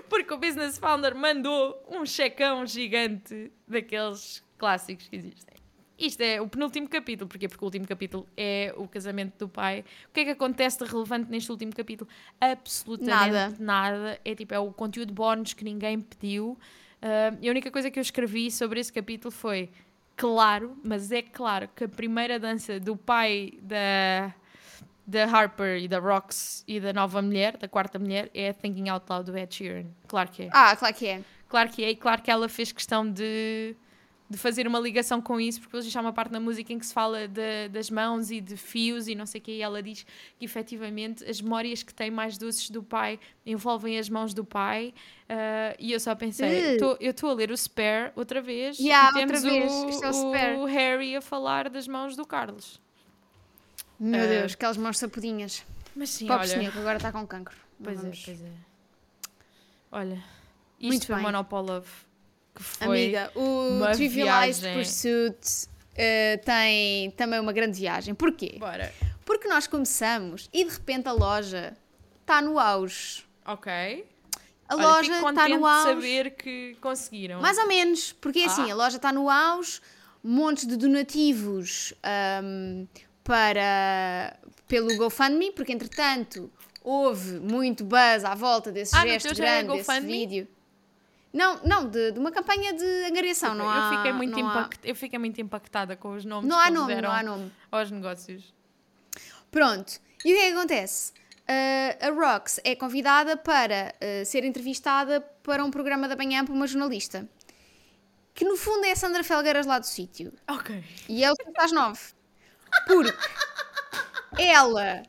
[0.09, 5.59] Porque o Business Founder mandou um checão gigante daqueles clássicos que existem.
[5.99, 7.29] Isto é o penúltimo capítulo.
[7.29, 7.49] Porquê?
[7.49, 9.85] Porque o último capítulo é o casamento do pai.
[10.09, 12.09] O que é que acontece de relevante neste último capítulo?
[12.41, 13.57] Absolutamente nada.
[13.59, 14.21] nada.
[14.25, 16.57] É tipo, é o conteúdo bónus que ninguém pediu.
[17.03, 19.71] Uh, e a única coisa que eu escrevi sobre esse capítulo foi
[20.17, 24.35] claro, mas é claro que a primeira dança do pai da
[25.07, 29.07] da Harper e da Rox e da nova mulher, da quarta mulher, é Thinking Out
[29.09, 29.87] Loud do Ed Sheeran.
[30.07, 30.49] Claro que é.
[30.53, 31.23] Ah, claro que é.
[31.49, 33.75] Claro que é, e claro que ela fez questão de,
[34.31, 36.79] de fazer uma ligação com isso, porque hoje já há uma parte na música em
[36.79, 39.63] que se fala de, das mãos e de fios e não sei o quê, e
[39.63, 40.05] ela diz
[40.39, 44.93] que efetivamente as memórias que tem mais doces do pai envolvem as mãos do pai,
[45.31, 46.79] uh, e eu só pensei, uh.
[46.79, 49.73] tô, eu estou a ler o Spare outra vez, yeah, e temos vez.
[49.73, 52.79] O, é o, o Harry a falar das mãos do Carlos.
[53.99, 55.65] Meu uh, Deus, aquelas mãos sapudinhas.
[55.97, 56.59] Mas sim, Pobre olha...
[56.59, 57.57] senhor, que agora está com cancro.
[57.83, 58.53] Pois é, pois é.
[59.91, 60.23] Olha,
[60.79, 61.25] isto Muito foi bem.
[61.25, 61.87] Monopolov,
[62.59, 68.15] que foi Amiga, o Trivialized Pursuit uh, tem também uma grande viagem.
[68.15, 68.57] Porquê?
[68.59, 68.93] Bora.
[69.25, 71.77] Porque nós começamos e de repente a loja
[72.21, 73.25] está no auge.
[73.47, 73.73] Ok.
[74.69, 75.89] A Olha, loja está no auge.
[75.89, 77.41] saber que conseguiram.
[77.41, 78.65] Mais ou menos, porque é assim, ah.
[78.65, 79.81] assim, a loja está no auge,
[80.23, 81.95] montes de donativos,
[82.43, 82.87] um,
[83.25, 84.37] para
[84.67, 86.51] pelo GoFundMe, porque entretanto
[86.83, 90.49] houve muito buzz à volta desse ah, gesto é grande, desse vídeo.
[91.33, 94.89] Não, não, de, de, uma campanha de angariação, não eu há, fiquei muito impact, há...
[94.89, 97.53] Eu fiquei muito impactada com os nomes não que há nome, não há nome.
[97.71, 98.55] aos negócios.
[99.51, 101.13] Pronto, e o que é que acontece?
[101.49, 106.53] Uh, a Rox é convidada para uh, ser entrevistada para um programa da manhã por
[106.53, 107.27] uma jornalista.
[108.35, 110.33] Que no fundo é a Sandra Felgueiras lá do sítio.
[110.47, 110.85] Ok.
[111.09, 112.01] E é o às nove.
[112.87, 113.17] Porque
[114.39, 115.03] ela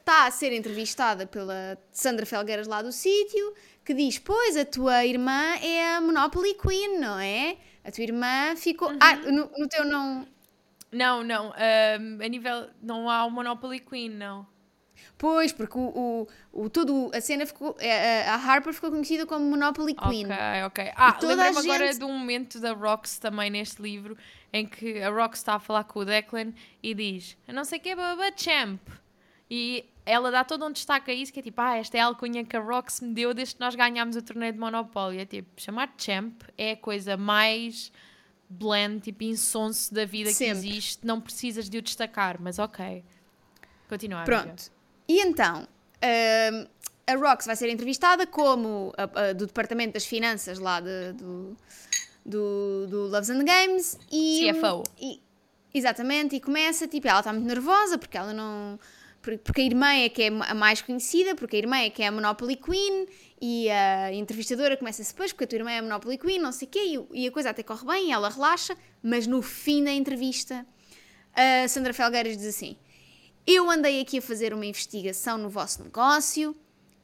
[0.00, 3.54] está uh, a ser entrevistada pela Sandra Felgueiras lá do sítio,
[3.86, 7.56] que diz: Pois, a tua irmã é a Monopoly Queen, não é?
[7.84, 8.90] A tua irmã ficou.
[8.90, 8.98] Uhum.
[9.00, 10.26] Ah, no, no, teu não.
[10.92, 11.46] Não, não.
[11.50, 12.68] Um, a nível.
[12.82, 14.44] Não há o Monopoly Queen, não.
[15.16, 17.76] Pois, porque o, o, o, todo, a cena ficou.
[17.80, 20.26] A, a Harper ficou conhecida como Monopoly Queen.
[20.26, 20.92] Ok, ok.
[20.96, 21.70] Ah, lembro-me gente...
[21.70, 24.16] agora de um momento da Rox também neste livro
[24.52, 27.78] em que a Rox está a falar com o Declan e diz: Eu não sei
[27.78, 28.80] que é Baba Champ.
[29.48, 32.06] E ela dá todo um destaque a isso, que é tipo, ah, esta é a
[32.06, 35.20] alcunha que a Rox me deu desde que nós ganhámos o torneio de Monopólio.
[35.20, 37.90] É tipo, chamar Champ é a coisa mais
[38.48, 40.60] blend, tipo insonso da vida Sempre.
[40.60, 43.04] que existe, não precisas de o destacar, mas ok.
[43.88, 44.22] Continua.
[44.22, 44.44] Pronto.
[44.44, 44.62] Amiga.
[45.08, 46.68] E então, uh,
[47.04, 51.56] a Rox vai ser entrevistada como a, a, do Departamento das Finanças lá de, do,
[52.24, 54.84] do, do Loves and Games e, CFO.
[55.00, 55.20] E,
[55.74, 58.78] exatamente, e começa, tipo, ela está muito nervosa porque ela não
[59.44, 62.06] porque a irmã é que é a mais conhecida, porque a irmã é que é
[62.06, 63.06] a Monopoly Queen,
[63.40, 66.68] e a entrevistadora começa-se depois, porque a tua irmã é a Monopoly Queen, não sei
[66.68, 70.64] o quê, e a coisa até corre bem, ela relaxa, mas no fim da entrevista,
[71.34, 72.76] a Sandra Felgueiras diz assim:
[73.46, 76.56] Eu andei aqui a fazer uma investigação no vosso negócio,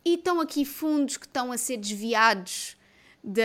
[0.05, 2.77] e estão aqui fundos que estão a ser desviados
[3.23, 3.43] da,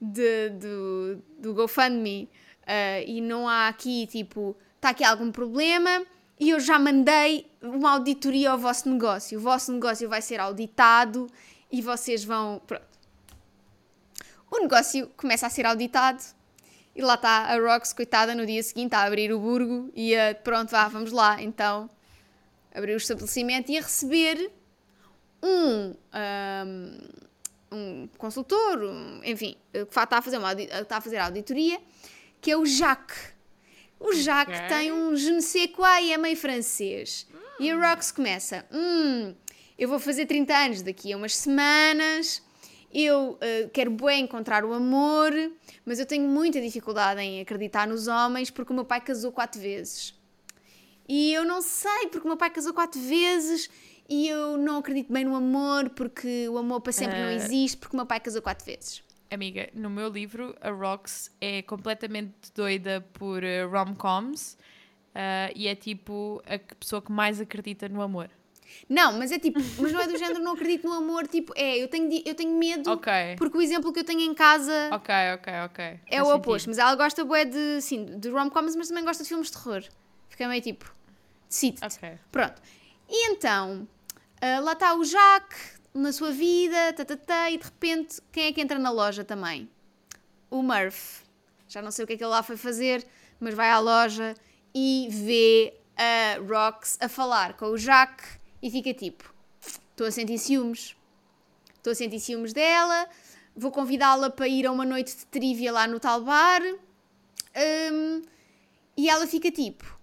[0.00, 2.28] de, do, do GoFundMe,
[2.62, 6.04] uh, e não há aqui, tipo, está aqui algum problema
[6.42, 9.38] e eu já mandei uma auditoria ao vosso negócio.
[9.38, 11.28] O vosso negócio vai ser auditado
[11.70, 12.60] e vocês vão.
[12.66, 12.84] Pronto.
[14.50, 16.20] O negócio começa a ser auditado
[16.96, 20.34] e lá está a Rox, coitada, no dia seguinte a abrir o burgo e a.
[20.34, 21.40] Pronto, vá, vamos lá.
[21.40, 21.88] Então,
[22.74, 24.50] abrir o estabelecimento e a receber
[25.40, 25.94] um.
[26.64, 26.98] um,
[27.70, 31.80] um consultor, um, enfim, que está a, fazer uma, está a fazer a auditoria,
[32.40, 33.31] que é o Jacques.
[34.02, 34.68] O Jacques okay.
[34.68, 37.26] tem um je ne sais quoi e é meio francês.
[37.32, 37.38] Hum.
[37.60, 39.34] E a Rox começa: Hum,
[39.78, 42.42] eu vou fazer 30 anos daqui a umas semanas.
[42.92, 45.32] Eu uh, quero bem encontrar o amor,
[45.84, 49.60] mas eu tenho muita dificuldade em acreditar nos homens porque o meu pai casou quatro
[49.60, 50.14] vezes.
[51.08, 53.70] E eu não sei porque o meu pai casou quatro vezes
[54.08, 57.22] e eu não acredito bem no amor porque o amor para sempre uh...
[57.22, 57.34] não eh.
[57.36, 59.02] existe porque o meu pai casou quatro vezes.
[59.32, 64.58] Amiga, no meu livro, a Rox é completamente doida por uh, rom-coms
[65.14, 68.28] uh, e é tipo a pessoa que mais acredita no amor.
[68.88, 71.82] Não, mas é tipo, mas não é do género não acredito no amor, tipo, é,
[71.82, 73.36] eu tenho, eu tenho medo okay.
[73.36, 75.84] porque o exemplo que eu tenho em casa Ok, ok, ok.
[76.06, 79.22] É Faz o oposto, mas ela gosta bué de, sim, de rom-coms, mas também gosta
[79.22, 79.82] de filmes de terror.
[80.28, 80.94] Fica meio tipo,
[81.48, 82.18] decide okay.
[82.30, 82.60] Pronto.
[83.08, 83.88] E então,
[84.42, 88.46] uh, lá está o Jacques, na sua vida, tatatá, tá, tá, e de repente, quem
[88.46, 89.68] é que entra na loja também?
[90.50, 91.22] O Murph.
[91.68, 93.06] Já não sei o que é que ele lá foi fazer,
[93.40, 94.34] mas vai à loja
[94.74, 98.22] e vê a Rox a falar com o Jack
[98.62, 99.32] e fica tipo:
[99.90, 100.96] estou a sentir ciúmes.
[101.76, 103.08] Estou a sentir ciúmes dela,
[103.56, 106.62] vou convidá-la para ir a uma noite de trivia lá no tal bar.
[107.92, 108.22] Um,
[108.96, 109.98] e ela fica tipo: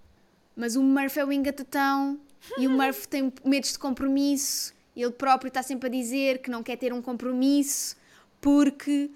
[0.55, 2.19] mas o Murph é o engatatão
[2.57, 6.63] e o Murph tem medos de compromisso ele próprio está sempre a dizer que não
[6.63, 7.95] quer ter um compromisso
[8.41, 9.11] porque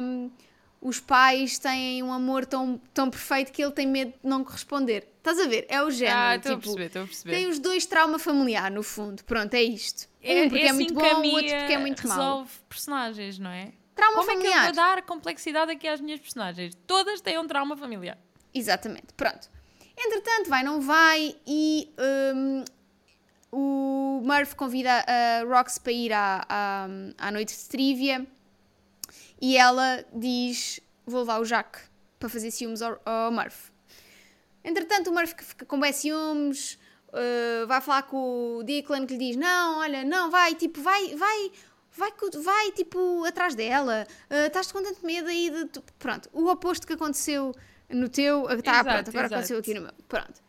[0.00, 0.30] um,
[0.80, 5.08] os pais têm um amor tão, tão perfeito que ele tem medo de não corresponder.
[5.18, 5.66] Estás a ver?
[5.68, 6.18] É o género.
[6.18, 7.34] Ah, estou tipo, a perceber, estou a perceber.
[7.34, 9.24] Tem os dois trauma familiar, no fundo.
[9.24, 10.08] Pronto, é isto.
[10.22, 12.38] É, um porque é, é muito bom, o outro porque é muito resolve mau.
[12.38, 13.72] resolve personagens, não é?
[13.94, 14.52] Trauma Como familiar.
[14.52, 16.74] Como é que eu vou dar complexidade aqui às minhas personagens?
[16.86, 18.18] Todas têm um trauma familiar.
[18.54, 19.50] Exatamente, pronto.
[19.96, 21.92] Entretanto, vai, não vai, e
[22.34, 22.64] um,
[23.50, 26.88] o Murph convida a Rox para ir à, à,
[27.18, 28.26] à noite de trivia
[29.40, 31.78] e ela diz: Vou levar o Jack
[32.18, 33.70] para fazer ciúmes ao, ao Murph.
[34.64, 36.78] Entretanto, o Murph fica com bem ciúmes,
[37.08, 41.14] uh, vai falar com o Declan que lhe diz: Não, olha, não, vai, tipo, vai,
[41.14, 41.52] vai,
[41.92, 45.80] vai, vai tipo, atrás dela, uh, estás com tanto medo aí de.
[45.98, 47.54] Pronto, o oposto que aconteceu
[47.88, 49.34] no teu, está, pronto, agora exato.
[49.34, 49.92] aconteceu aqui no meu.
[50.06, 50.42] Pronto.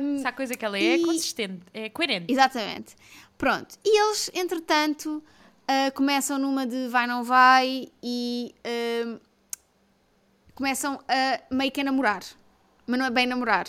[0.00, 1.02] Um, Se a coisa que ela é, é e...
[1.02, 2.30] é consistente, é coerente.
[2.30, 2.94] Exatamente.
[3.38, 3.76] Pronto.
[3.84, 5.22] E eles, entretanto,
[5.64, 9.20] uh, começam numa de vai, não vai e uh,
[10.54, 12.22] começam a meio que a namorar.
[12.86, 13.66] Mas não é bem namorar.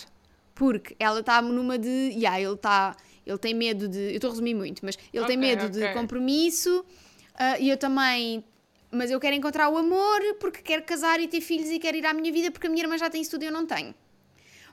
[0.54, 1.90] Porque ela está numa de.
[1.90, 2.96] Yeah, ele está.
[3.26, 4.00] Ele tem medo de.
[4.00, 5.88] Eu estou a resumir muito, mas ele okay, tem medo okay.
[5.88, 8.44] de compromisso uh, e eu também.
[8.92, 12.06] Mas eu quero encontrar o amor porque quero casar e ter filhos e quero ir
[12.06, 13.94] à minha vida porque a minha irmã já tem isso tudo e eu não tenho.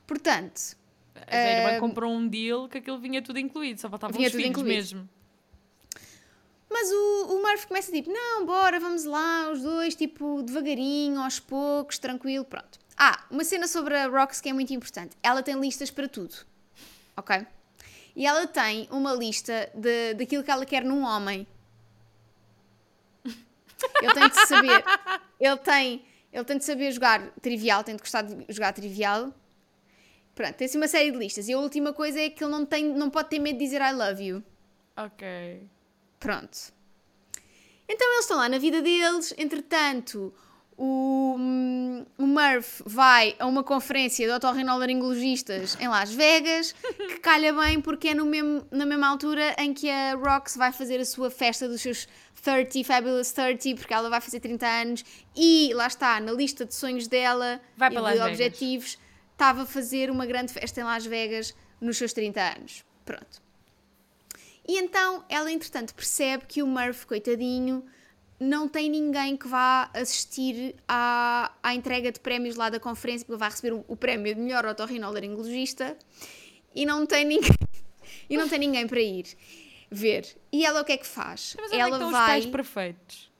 [0.06, 0.76] Portanto,
[1.14, 4.50] a irmã comprou um deal que aquilo vinha tudo incluído, só faltavam vinha os filhos
[4.50, 4.68] incluído.
[4.68, 5.08] mesmo.
[6.70, 11.38] Mas o, o Murphy começa tipo, não, bora, vamos lá, os dois, tipo, devagarinho, aos
[11.38, 12.78] poucos, tranquilo, pronto.
[12.96, 15.14] Ah, uma cena sobre a Rox que é muito importante.
[15.22, 16.34] Ela tem listas para tudo,
[17.16, 17.46] ok?
[18.16, 21.46] E ela tem uma lista de, daquilo que ela quer num homem.
[23.24, 24.84] Ele tem de saber,
[25.40, 29.32] ele tem, ele tem de saber jogar trivial, tem de gostar de jogar trivial,
[30.34, 31.48] Pronto, tem-se uma série de listas.
[31.48, 33.80] E a última coisa é que ele não, tem, não pode ter medo de dizer
[33.80, 34.42] I love you.
[34.96, 35.62] Ok.
[36.18, 36.72] Pronto.
[37.88, 40.32] Então eles estão lá na vida deles, entretanto,
[40.76, 47.20] o, hum, um, o Murph vai a uma conferência de otorrinolaringologistas em Las Vegas, que
[47.20, 50.98] calha bem porque é no mesmo, na mesma altura em que a Rox vai fazer
[51.00, 52.08] a sua festa dos seus
[52.42, 55.04] 30, Fabulous 30, porque ela vai fazer 30 anos
[55.36, 58.98] e lá está, na lista de sonhos dela vai e de Las objetivos,
[59.42, 62.84] estava a fazer uma grande festa em Las Vegas nos seus 30 anos.
[63.04, 63.42] Pronto.
[64.66, 67.84] E então ela, entretanto, percebe que o Murph, coitadinho,
[68.38, 73.38] não tem ninguém que vá assistir à, à entrega de prémios lá da conferência, porque
[73.38, 75.96] vai receber o, o prémio de melhor otorrinolaringologista
[76.72, 77.50] e não tem ninguém
[78.30, 79.26] e não tem ninguém para ir
[79.90, 80.24] ver.
[80.52, 81.56] E ela o que é que faz?
[81.60, 82.06] Mas ela é vai.
[82.08, 83.32] Os pais perfeitos.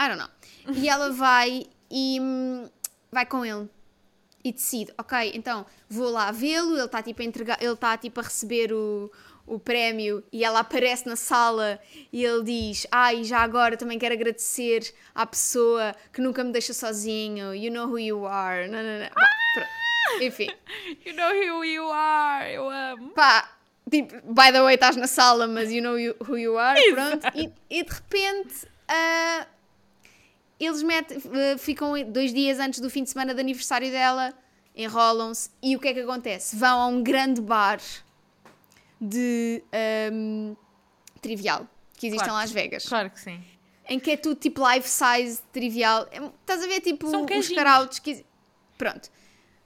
[0.00, 0.74] I don't know.
[0.74, 2.66] E ela vai e hum,
[3.10, 3.68] vai com ele
[4.44, 8.20] e decide, ok, então vou lá vê-lo, ele está tipo a entregar, ele está tipo
[8.20, 9.10] a receber o,
[9.46, 11.78] o prémio e ela aparece na sala
[12.12, 16.52] e ele diz: Ai, ah, já agora também quero agradecer à pessoa que nunca me
[16.52, 17.54] deixa sozinho.
[17.54, 18.68] You know who you are.
[18.68, 19.10] Não, não, não.
[19.16, 19.42] Ah!
[20.20, 20.48] Enfim.
[21.04, 22.52] You know who you are.
[22.52, 23.10] Eu amo.
[23.10, 23.48] Pá,
[23.90, 26.80] tipo, by the way, estás na sala, mas you know you, who you are.
[26.92, 27.26] Pronto.
[27.34, 28.66] E, e, de repente.
[28.90, 29.46] Uh,
[30.66, 34.34] eles metem, uh, ficam dois dias antes do fim de semana de aniversário dela,
[34.74, 36.56] enrolam-se e o que é que acontece?
[36.56, 37.80] Vão a um grande bar
[39.00, 39.62] de
[40.12, 40.56] um,
[41.20, 42.88] trivial que existe claro, em Las Vegas.
[42.88, 43.42] Claro que sim.
[43.88, 46.06] Em que é tudo tipo life size trivial.
[46.10, 48.24] É, estás a ver tipo São os carautos que.
[48.78, 49.10] Pronto.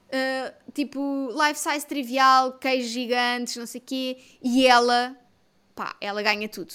[0.06, 4.18] Uh, tipo life size trivial, queijos gigantes, não sei o quê.
[4.42, 5.16] E ela,
[5.74, 6.72] pá, ela ganha tudo.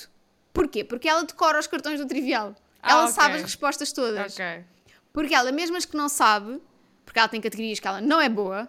[0.54, 0.84] Porquê?
[0.84, 2.56] Porque ela decora os cartões do trivial.
[2.82, 3.14] Ah, ela okay.
[3.14, 4.34] sabe as respostas todas.
[4.34, 4.64] Okay.
[5.14, 6.62] Porque ela, mesmo as que não sabe,
[7.06, 8.68] porque ela tem categorias que ela não é boa,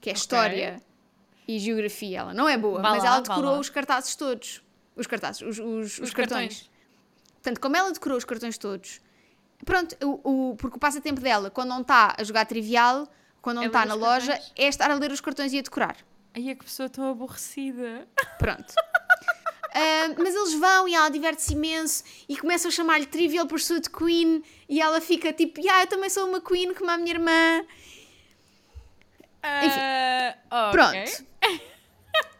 [0.00, 0.20] que é okay.
[0.20, 0.82] história,
[1.46, 2.20] e geografia.
[2.20, 4.62] Ela não é boa, vá mas lá, ela decorou os cartazes todos.
[4.96, 6.54] Os cartazes, os, os, os, os cartões.
[6.54, 6.70] cartões.
[7.34, 9.00] Portanto, como ela decorou os cartões todos,
[9.64, 13.06] pronto, o, o, porque o passatempo dela, quando não está a jogar trivial,
[13.40, 14.52] quando não é está na loja, cartões.
[14.56, 15.96] é estar a ler os cartões e a decorar.
[16.34, 18.08] Ai, é que pessoa tão aborrecida.
[18.38, 18.74] Pronto.
[19.76, 24.42] Uh, mas eles vão e ela diverte-se imenso e começam a chamar-lhe Trivial Pursuit Queen
[24.66, 27.62] e ela fica tipo, yeah, eu também sou uma Queen como a minha irmã.
[29.62, 30.72] Enfim, uh, okay.
[30.72, 31.26] pronto.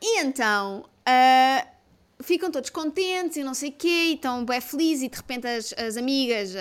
[0.01, 1.77] E então uh,
[2.23, 5.47] ficam todos contentes e não sei o quê, e estão bem felizes, e de repente
[5.47, 6.55] as, as amigas,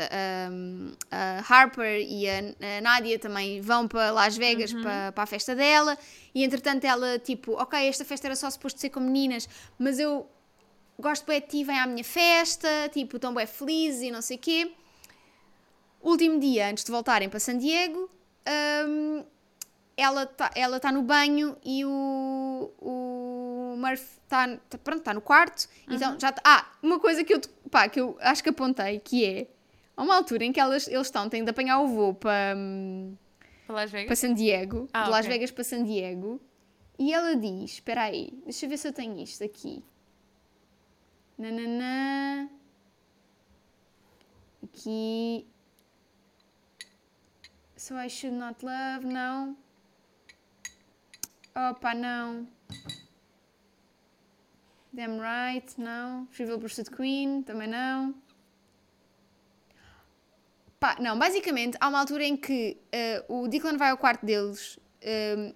[1.09, 2.39] a Harper e a,
[2.77, 4.81] a Nádia também vão para Las Vegas uhum.
[4.81, 5.97] para, para a festa dela,
[6.33, 9.47] e entretanto ela, tipo, ok, esta festa era só suposto ser com meninas,
[9.79, 10.29] mas eu
[10.99, 14.37] gosto bem de ti, vem à minha festa, tipo, estão bem felizes e não sei
[14.37, 14.71] o quê.
[16.01, 18.09] Último dia, antes de voltarem para San Diego,
[18.87, 19.23] um,
[19.97, 25.21] ela está ela tá no banho e o, o Murphy está tá, pronto, tá no
[25.21, 25.67] quarto.
[25.87, 25.95] Uhum.
[25.95, 27.41] Então já tá, Ah, uma coisa que eu,
[27.71, 29.47] pá, que eu acho que apontei, que é
[29.97, 32.55] a uma altura em que elas, eles estão, têm de apanhar o voo para,
[33.65, 34.07] para, Las Vegas?
[34.07, 35.31] para San Diego, ah, de Las okay.
[35.31, 36.41] Vegas para San Diego,
[36.99, 39.83] e ela diz: Espera aí, deixa eu ver se eu tenho isto aqui.
[41.37, 42.49] Nananã.
[44.63, 45.45] Aqui.
[47.75, 49.57] So I should not love, não.
[51.55, 52.47] Opa, não.
[54.91, 56.25] Damn right, não.
[56.27, 58.15] Trivial Pursuit Queen, também não.
[60.79, 62.77] Pá, não, basicamente há uma altura em que
[63.29, 64.77] uh, o Declan vai ao quarto deles
[65.37, 65.53] um,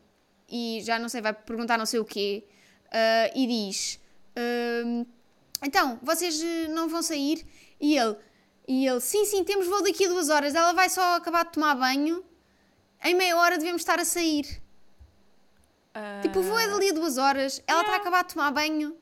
[0.49, 2.45] e já não sei, vai perguntar não sei o quê
[2.87, 3.99] uh, e diz:
[4.85, 5.05] um,
[5.63, 7.45] Então, vocês eh, não vão sair?
[7.79, 8.15] E ele,
[8.67, 10.55] e ele: Sim, sim, temos voo daqui a duas horas.
[10.55, 12.23] Ela vai só acabar de tomar banho.
[13.03, 14.61] Em meia hora devemos estar a sair.
[15.95, 16.21] Uh...
[16.21, 17.93] Tipo, o voo é dali a duas horas, ela está yeah.
[17.93, 18.95] a acabar de tomar banho.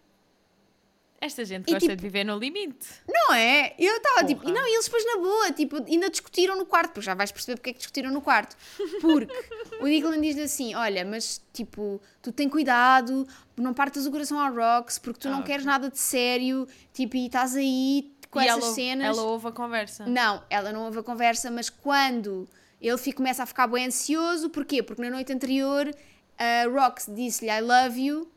[1.19, 2.87] Esta gente e, gosta tipo, de viver no limite.
[3.07, 3.73] Não é?
[3.79, 6.91] Eu estava tipo, e não, e eles depois na boa, tipo, ainda discutiram no quarto,
[6.91, 8.55] porque já vais perceber porque é que discutiram no quarto.
[9.01, 9.33] Porque
[9.81, 14.53] o Declan diz assim: olha, mas tipo, tu tem cuidado, não partas o coração ao
[14.53, 18.47] Rocks, porque tu oh, não queres nada de sério, tipo, e estás aí com e
[18.47, 19.17] essas ela, cenas.
[19.17, 20.05] Ela ouve a conversa.
[20.05, 22.47] Não, ela não ouve a conversa, mas quando
[22.79, 24.83] ele fica, começa a ficar bem ansioso, porquê?
[24.83, 25.91] Porque na noite anterior
[26.37, 28.31] a Rox disse-lhe I love you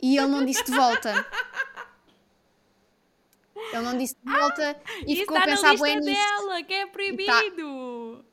[0.00, 1.26] e ele não disse de volta.
[3.72, 6.20] Ele não disse de volta ah, e ficou a pensar bem nisso.
[6.20, 8.16] dela, que é proibido.
[8.18, 8.24] Tá.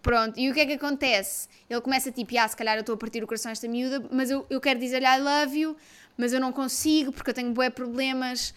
[0.00, 1.48] Pronto, e o que é que acontece?
[1.68, 4.04] Ele começa tipo, ah, se calhar eu estou a partir o coração a esta miúda,
[4.10, 5.76] mas eu, eu quero dizer-lhe I love you,
[6.16, 8.54] mas eu não consigo porque eu tenho bué problemas,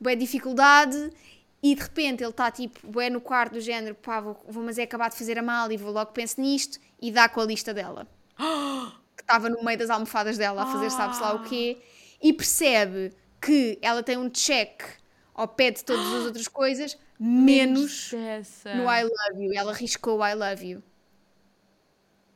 [0.00, 1.10] bué dificuldade,
[1.62, 4.78] e de repente ele está tipo, bué no quarto do género, pá, vou, vou, mas
[4.78, 7.44] é acabar de fazer a mal e vou logo penso nisto, e dá com a
[7.44, 8.06] lista dela.
[9.16, 11.44] que estava no meio das almofadas dela a fazer sabe-se lá o ah.
[11.48, 11.78] quê,
[12.22, 14.82] e percebe que ela tem um check
[15.34, 19.52] ao pé de todas as outras coisas, menos no I love you.
[19.54, 20.82] Ela riscou o I love you.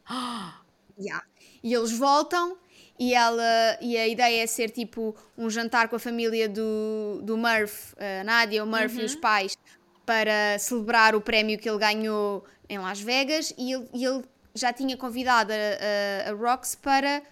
[0.99, 1.25] yeah.
[1.63, 2.59] E eles voltam
[2.99, 7.37] e ela e a ideia é ser tipo um jantar com a família do, do
[7.37, 9.01] Murph, a Nádia, o Murph uhum.
[9.01, 9.21] e os uhum.
[9.21, 9.57] pais
[10.05, 14.25] para celebrar o prémio que ele ganhou em Las Vegas e ele, e ele
[14.55, 17.23] já tinha convidado a, a, a, Rox para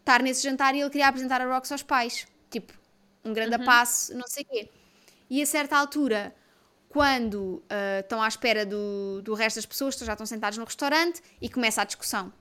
[0.00, 2.26] estar nesse jantar e ele queria apresentar a Rox aos pais.
[2.50, 2.72] Tipo,
[3.24, 3.64] um grande uhum.
[3.64, 4.70] passo, não sei o quê.
[5.30, 6.34] E a certa altura,
[6.88, 11.22] quando uh, estão à espera do, do resto das pessoas, já estão sentados no restaurante
[11.40, 12.32] e começa a discussão.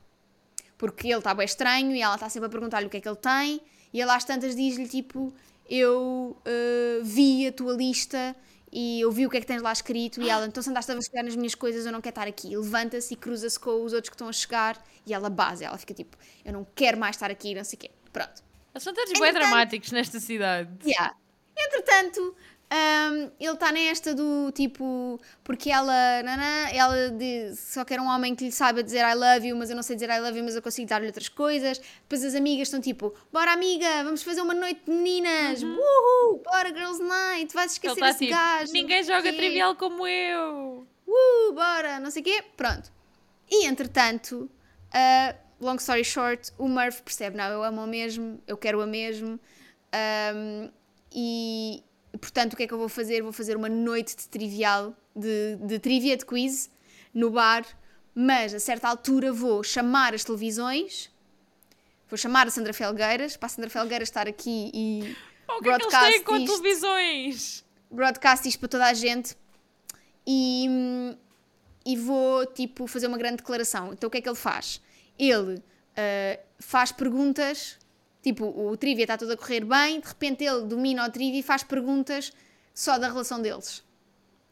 [0.78, 3.08] Porque ele está bem estranho e ela está sempre a perguntar-lhe o que é que
[3.08, 3.62] ele tem
[3.94, 5.32] e ele às tantas diz-lhe tipo,
[5.70, 8.36] eu uh, vi a tua lista
[8.74, 10.92] e eu vi o que é que tens lá escrito e ela, então se andaste
[10.92, 12.58] a vasculhar nas minhas coisas, eu não quero estar aqui.
[12.58, 15.94] Levanta-se e cruza-se com os outros que estão a chegar e ela base, ela fica
[15.94, 17.92] tipo, eu não quero mais estar aqui, não sei o quê.
[18.12, 18.44] Pronto.
[18.78, 20.72] São todos bem dramáticos nesta cidade.
[20.84, 21.16] Yeah.
[21.56, 22.36] Entretanto,
[22.72, 28.34] um, ele está nesta do tipo, porque ela, nanã, ela diz, só quer um homem
[28.34, 30.44] que lhe saiba dizer I love you, mas eu não sei dizer I love you,
[30.44, 31.78] mas eu consigo dar-lhe outras coisas.
[31.78, 35.78] Depois as amigas estão tipo, bora amiga, vamos fazer uma noite de meninas, uhum.
[35.78, 38.74] uhul, bora girls night, vais esquecer tá, esse tipo, gajo.
[38.74, 40.88] Ninguém joga trivial como eu.
[41.08, 42.92] Uh, bora, não sei o quê, pronto.
[43.52, 44.50] E entretanto,
[44.90, 49.40] uh, long story short, o Murph percebe, não, eu amo-a mesmo, eu quero-a mesmo,
[50.36, 50.72] um,
[51.14, 51.84] e
[52.20, 53.22] portanto, o que é que eu vou fazer?
[53.22, 56.70] Vou fazer uma noite de trivial, de, de trivia, de quiz,
[57.14, 57.66] no bar,
[58.14, 61.12] mas a certa altura vou chamar as televisões,
[62.10, 65.16] vou chamar a Sandra Felgueiras, para a Sandra Felgueiras estar aqui e
[65.48, 67.66] oh, broadcast que é que com isto, televisões?
[67.90, 69.36] Broadcast isto para toda a gente
[70.26, 71.16] e,
[71.86, 73.94] e vou, tipo, fazer uma grande declaração.
[73.94, 74.82] Então, o que é que ele faz?
[75.18, 77.78] Ele uh, faz perguntas
[78.24, 81.44] Tipo, o trivia está todo a correr bem, de repente ele domina o trivia e
[81.44, 82.32] faz perguntas
[82.74, 83.84] só da relação deles.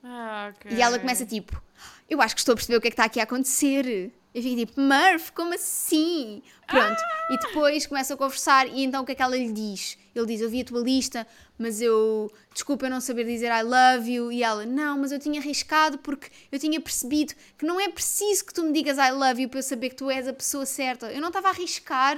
[0.03, 0.77] Ah, okay.
[0.77, 1.61] E ela começa tipo:
[2.09, 4.11] Eu acho que estou a perceber o que é que está aqui a acontecer.
[4.33, 6.43] Eu fico tipo: Murph, como assim?
[6.67, 6.99] Pronto.
[6.99, 7.27] Ah!
[7.33, 9.97] E depois começa a conversar e então o que é que ela lhe diz?
[10.13, 11.25] Ele diz: Eu vi a tua lista,
[11.57, 12.29] mas eu.
[12.53, 14.31] Desculpa eu não saber dizer I love you.
[14.33, 18.45] E ela: Não, mas eu tinha arriscado porque eu tinha percebido que não é preciso
[18.45, 20.65] que tu me digas I love you para eu saber que tu és a pessoa
[20.65, 21.11] certa.
[21.11, 22.17] Eu não estava a arriscar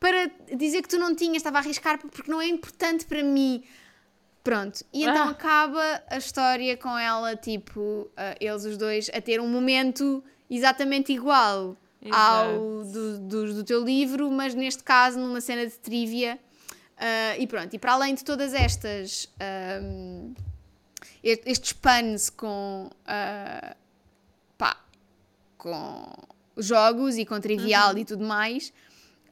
[0.00, 3.62] para dizer que tu não tinhas, estava a arriscar porque não é importante para mim.
[4.44, 5.30] Pronto, e então ah.
[5.30, 11.12] acaba a história com ela, tipo, uh, eles os dois a ter um momento exatamente
[11.12, 12.16] igual Exato.
[12.16, 16.38] ao do, do, do, teu livro, mas neste caso numa cena de trivia.
[16.96, 19.28] Uh, e pronto, e para além de todas estas.
[19.82, 20.34] Um,
[21.22, 22.88] estes puns com.
[23.02, 23.76] Uh,
[24.56, 24.76] pá,
[25.58, 26.10] com
[26.56, 27.98] jogos e com trivial uhum.
[27.98, 28.72] e tudo mais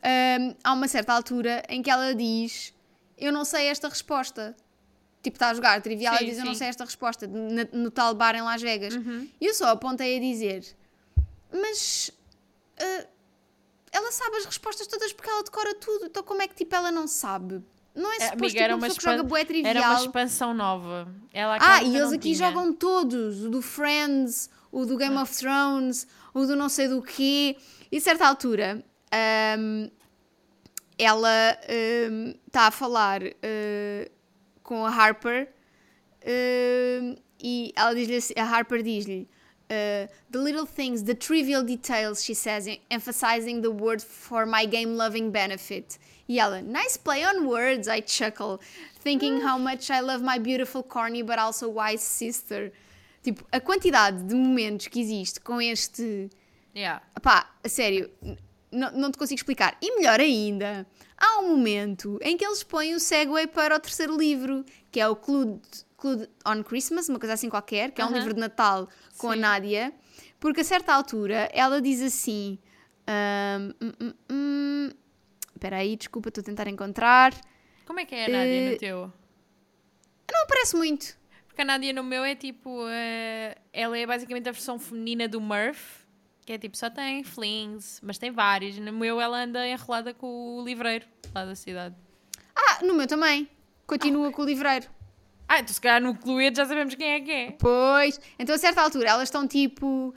[0.06, 2.72] um, há uma certa altura em que ela diz:
[3.18, 4.56] Eu não sei esta resposta.
[5.22, 6.42] Tipo, está a jogar trivial sim, e diz: sim.
[6.42, 8.94] Eu não sei esta resposta, no, no tal bar em Las Vegas.
[8.94, 9.28] Uhum.
[9.40, 10.64] E eu só apontei a dizer:
[11.52, 12.10] Mas.
[12.78, 13.16] Uh,
[13.92, 16.06] ela sabe as respostas todas porque ela decora tudo.
[16.06, 17.64] Então, como é que tipo, ela não sabe?
[17.94, 19.74] Não é, suposto Amiga, era uma, que joga bué trivial.
[19.74, 21.08] Era uma expansão nova.
[21.32, 22.34] Ela ah, e eles aqui tinha.
[22.34, 23.44] jogam todos.
[23.44, 25.22] O do Friends, o do Game ah.
[25.22, 27.56] of Thrones, o do não sei do quê.
[27.90, 28.84] E a certa altura,
[29.58, 29.90] um,
[30.98, 31.58] ela
[32.46, 34.10] está um, a falar uh,
[34.62, 35.48] com a Harper
[36.22, 39.28] uh, e ela diz-lhe assim, a Harper diz-lhe
[39.70, 45.30] uh, the little things, the trivial details, she says, emphasizing the word for my game-loving
[45.30, 45.98] benefit.
[46.28, 48.60] E ela, nice play on words, I chuckle,
[48.98, 52.72] thinking how much I love my beautiful, corny, but also wise sister.
[53.22, 56.30] Tipo, a quantidade de momentos que existe com este.
[56.74, 57.00] Yeah.
[57.22, 58.10] Pá, a sério,
[58.70, 59.76] não, não te consigo explicar.
[59.80, 60.86] E melhor ainda,
[61.16, 65.08] há um momento em que eles põem o segue para o terceiro livro, que é
[65.08, 65.60] o Clue,
[65.96, 68.18] Clue on Christmas, uma coisa assim qualquer, que é um uh -huh.
[68.18, 68.88] livro de Natal
[69.18, 69.38] com Sim.
[69.38, 69.92] a Nádia,
[70.38, 72.58] porque a certa altura ela diz assim.
[73.08, 74.90] Um, um, um,
[75.54, 77.32] espera aí, desculpa, estou a tentar encontrar.
[77.86, 79.12] Como é que é a Nádia uh, no teu?
[80.32, 81.16] Não aparece muito.
[81.46, 82.84] Porque a Nádia no meu é tipo.
[82.84, 86.05] Uh, ela é basicamente a versão feminina do Murph.
[86.46, 88.78] Que é tipo, só tem flings, mas tem vários.
[88.78, 91.96] No meu ela anda enrolada com o livreiro lá da cidade.
[92.54, 93.48] Ah, no meu também.
[93.84, 94.86] Continua ah, com o livreiro.
[95.48, 97.50] Ah, então se calhar no Cluedo já sabemos quem é que é.
[97.50, 98.20] Pois.
[98.38, 100.14] Então a certa altura elas estão tipo.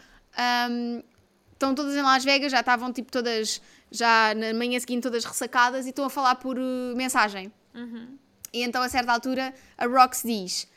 [0.69, 1.03] Um,
[1.51, 3.59] estão todas em Las Vegas, já estavam tipo todas.
[3.89, 7.51] Já na manhã seguinte todas ressacadas e estão a falar por uh, mensagem.
[7.73, 8.19] Uhum.
[8.53, 10.67] E então a certa altura a Rox diz.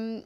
[0.00, 0.24] Um,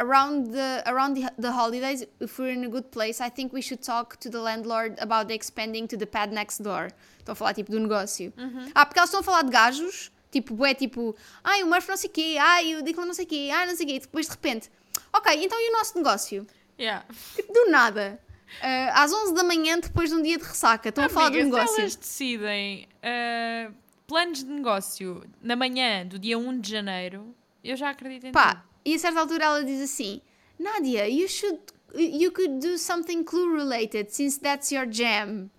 [0.00, 3.62] around the around the, the holidays, if we're in a good place, I think we
[3.62, 6.88] should talk to the landlord about the expanding to the pad next door.
[7.18, 8.32] Estão a falar tipo do negócio.
[8.36, 8.70] Uhum.
[8.74, 11.96] Ah, porque elas estão a falar de gajos, tipo, é tipo, ai, o Murphy não
[11.96, 13.94] sei o quê, ai, o Declan não sei o quê, ai, não sei o quê.
[13.96, 14.70] E depois de repente
[15.12, 16.46] Ok, então e o nosso negócio?
[16.78, 17.04] Yeah.
[17.34, 18.20] Tipo, do nada.
[18.58, 21.30] Uh, às 11 da manhã, depois de um dia de ressaca, estão Amiga, a falar
[21.30, 21.74] do negócio.
[21.74, 23.74] Se elas decidem uh,
[24.06, 28.64] planos de negócio na manhã do dia 1 de janeiro, eu já acredito em Pá.
[28.84, 30.20] E a certa altura ela diz assim:
[30.58, 31.60] Nadia, you should.
[31.92, 35.50] You could do something clue related since that's your jam.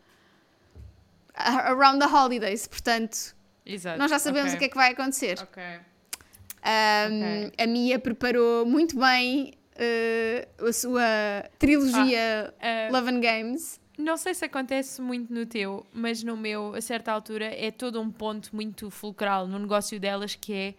[1.35, 3.35] Around the holidays, portanto.
[3.65, 3.97] Exato.
[3.99, 4.55] Nós já sabemos okay.
[4.55, 5.39] o que é que vai acontecer.
[5.41, 5.61] Ok.
[5.63, 7.51] Um, okay.
[7.57, 13.81] A Mia preparou muito bem uh, a sua trilogia ah, uh, Love and Games.
[13.97, 18.01] Não sei se acontece muito no teu, mas no meu, a certa altura, é todo
[18.01, 20.73] um ponto muito fulcral no negócio delas que é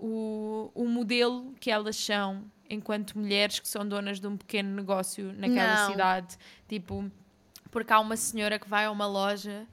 [0.00, 5.32] o, o modelo que elas são enquanto mulheres que são donas de um pequeno negócio
[5.32, 5.90] naquela Não.
[5.90, 6.38] cidade.
[6.68, 7.10] Tipo,
[7.70, 9.66] porque há uma senhora que vai a uma loja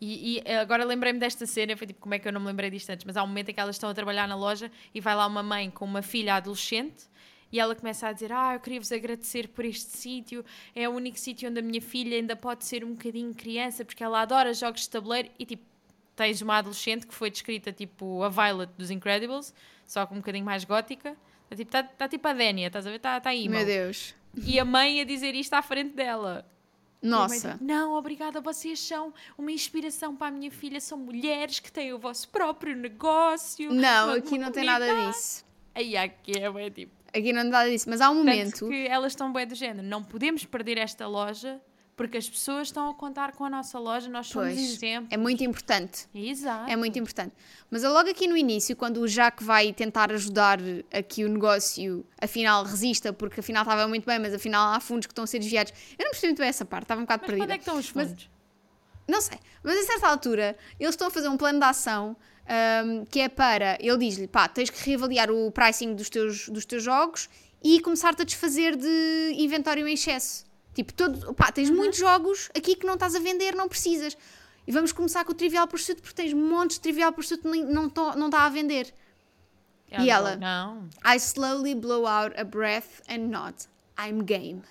[0.00, 2.68] e, e, agora lembrei-me desta cena, foi tipo, como é que eu não me lembrei
[2.68, 3.04] disto antes?
[3.04, 5.24] Mas há um momento em que elas estão a trabalhar na loja e vai lá
[5.26, 7.04] uma mãe com uma filha adolescente
[7.52, 10.44] e ela começa a dizer: Ah, eu queria vos agradecer por este sítio,
[10.74, 14.02] é o único sítio onde a minha filha ainda pode ser um bocadinho criança porque
[14.02, 15.30] ela adora jogos de tabuleiro.
[15.38, 15.62] E tipo,
[16.16, 19.54] tens uma adolescente que foi descrita tipo a Violet dos Incredibles,
[19.86, 21.16] só com um bocadinho mais gótica.
[21.50, 22.96] Está tipo, tá, tá tipo a Dénia, estás a ver?
[22.96, 23.48] Está tá aí.
[23.48, 24.14] Meu Deus.
[24.44, 26.46] E a mãe a dizer isto à frente dela.
[27.02, 27.58] Nossa.
[27.60, 31.98] não, obrigada, vocês são uma inspiração para a minha filha, são mulheres que têm o
[31.98, 33.74] vosso próprio negócio.
[33.74, 35.44] Não, aqui não tem nada disso.
[35.74, 36.92] Aí aqui é bem tipo.
[37.08, 38.60] Aqui não tem nada disso, mas há um momento.
[38.60, 39.86] Tanto que elas estão bem do género.
[39.86, 41.60] Não podemos perder esta loja
[41.96, 45.08] porque as pessoas estão a contar com a nossa loja, nós somos pois, exemplo.
[45.10, 46.08] É muito importante.
[46.14, 46.70] Exato.
[46.70, 47.34] É muito importante.
[47.70, 50.58] Mas logo aqui no início, quando o Jacques vai tentar ajudar
[50.92, 55.06] a que o negócio afinal resista, porque afinal estava muito bem, mas afinal há fundos
[55.06, 55.72] que estão a ser desviados.
[55.98, 57.44] Eu não percebi muito bem essa parte, estava um bocado mas perdida.
[57.44, 58.10] Onde é que estão os fundos?
[58.10, 58.32] Mas,
[59.08, 59.38] não sei.
[59.62, 62.16] Mas a certa altura, eles estão a fazer um plano de ação
[62.86, 63.76] um, que é para.
[63.80, 67.28] Ele diz-lhe: pá, tens que reavaliar o pricing dos teus, dos teus jogos
[67.62, 70.44] e começar-te a desfazer de inventário em excesso.
[70.74, 71.76] Tipo, todo, pá, tens uhum.
[71.76, 74.16] muitos jogos aqui que não estás a vender, não precisas.
[74.66, 77.86] E vamos começar com o Trivial Pursuit porque tens montes de Trivial Pursuit que não
[77.86, 78.92] está não tá a vender.
[79.98, 80.88] e ela, não.
[81.04, 83.54] I slowly blow out a breath and nod.
[83.98, 84.62] I'm game.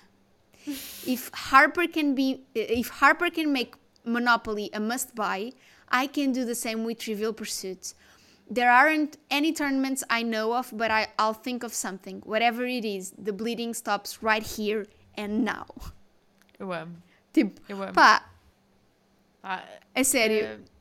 [1.06, 3.74] if Harper can be, if Harper can make
[4.04, 5.52] Monopoly a must buy,
[5.88, 7.94] I can do the same with Trivial Pursuit.
[8.50, 12.22] There aren't any tournaments I know of, but I, I'll think of something.
[12.24, 14.86] Whatever it is, the bleeding stops right here
[15.16, 15.66] and now.
[16.58, 16.96] Eu amo.
[17.32, 17.92] Tipo, eu amo.
[17.92, 18.28] pá.
[19.42, 20.60] Ah, é sério.
[20.60, 20.72] Uh,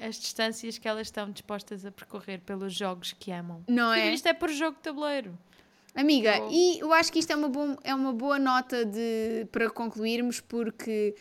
[0.00, 3.64] as distâncias que elas estão dispostas a percorrer pelos jogos que amam.
[3.68, 4.12] Não é?
[4.14, 5.36] Isto é por jogo de tabuleiro.
[5.94, 6.48] Amiga, oh.
[6.50, 10.40] e eu acho que isto é uma, bom, é uma boa nota de, para concluirmos,
[10.40, 11.16] porque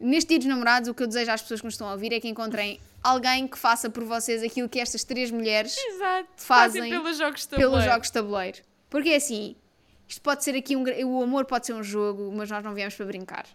[0.00, 2.12] neste dia dos namorados, o que eu desejo às pessoas que nos estão a ouvir
[2.12, 6.28] é que encontrem alguém que faça por vocês aquilo que estas três mulheres Exato.
[6.36, 7.46] fazem pelos jogos.
[7.46, 8.58] Pelos jogos de tabuleiro.
[8.90, 9.54] Porque é assim,
[10.08, 10.84] isto pode ser aqui um.
[11.06, 13.46] O amor pode ser um jogo, mas nós não viemos para brincar.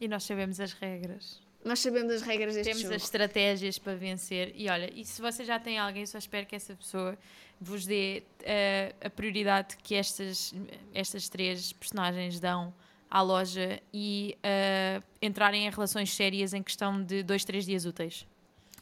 [0.00, 1.40] E nós sabemos as regras.
[1.64, 2.94] Nós sabemos as regras deste Temos jogo.
[2.94, 4.52] as estratégias para vencer.
[4.54, 7.18] E olha, e se você já tem alguém, só espero que essa pessoa
[7.60, 10.54] vos dê uh, a prioridade que estas,
[10.94, 12.72] estas três personagens dão
[13.10, 18.26] à loja e uh, entrarem em relações sérias em questão de dois, três dias úteis.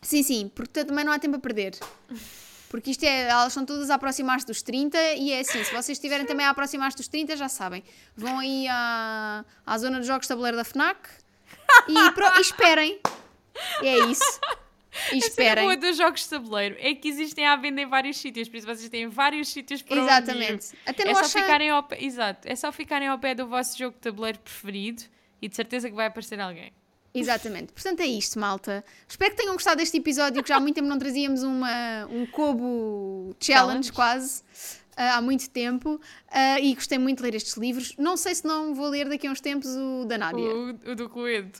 [0.02, 1.78] Sim, sim, porque também não há tempo a perder.
[2.74, 5.90] Porque isto é, elas estão todas a aproximar-se dos 30 e é assim, se vocês
[5.90, 7.84] estiverem também a aproximar-se dos 30, já sabem.
[8.16, 10.98] Vão aí à, à zona de jogos de tabuleiro da FNAC
[11.86, 12.98] e, pro, e esperem.
[13.80, 14.40] E é isso.
[15.12, 15.62] E esperem.
[15.62, 18.56] A boa dos jogos de tabuleiro é que existem à venda em vários sítios, por
[18.56, 20.76] isso vocês têm vários sítios para Exatamente.
[20.84, 24.00] Até é só ficarem ao exato, é só ficarem ao pé do vosso jogo de
[24.00, 25.04] tabuleiro preferido
[25.40, 26.72] e de certeza que vai aparecer alguém.
[27.14, 27.72] Exatamente.
[27.72, 28.84] Portanto, é isto, malta.
[29.08, 32.26] Espero que tenham gostado deste episódio, que já há muito tempo não trazíamos uma, um
[32.26, 33.92] Kobo Challenge, challenge.
[33.92, 34.42] quase.
[34.92, 35.94] Uh, há muito tempo.
[35.94, 37.94] Uh, e gostei muito de ler estes livros.
[37.96, 40.44] Não sei se não vou ler daqui a uns tempos o da Nádia.
[40.44, 41.58] O, o do Cluedo.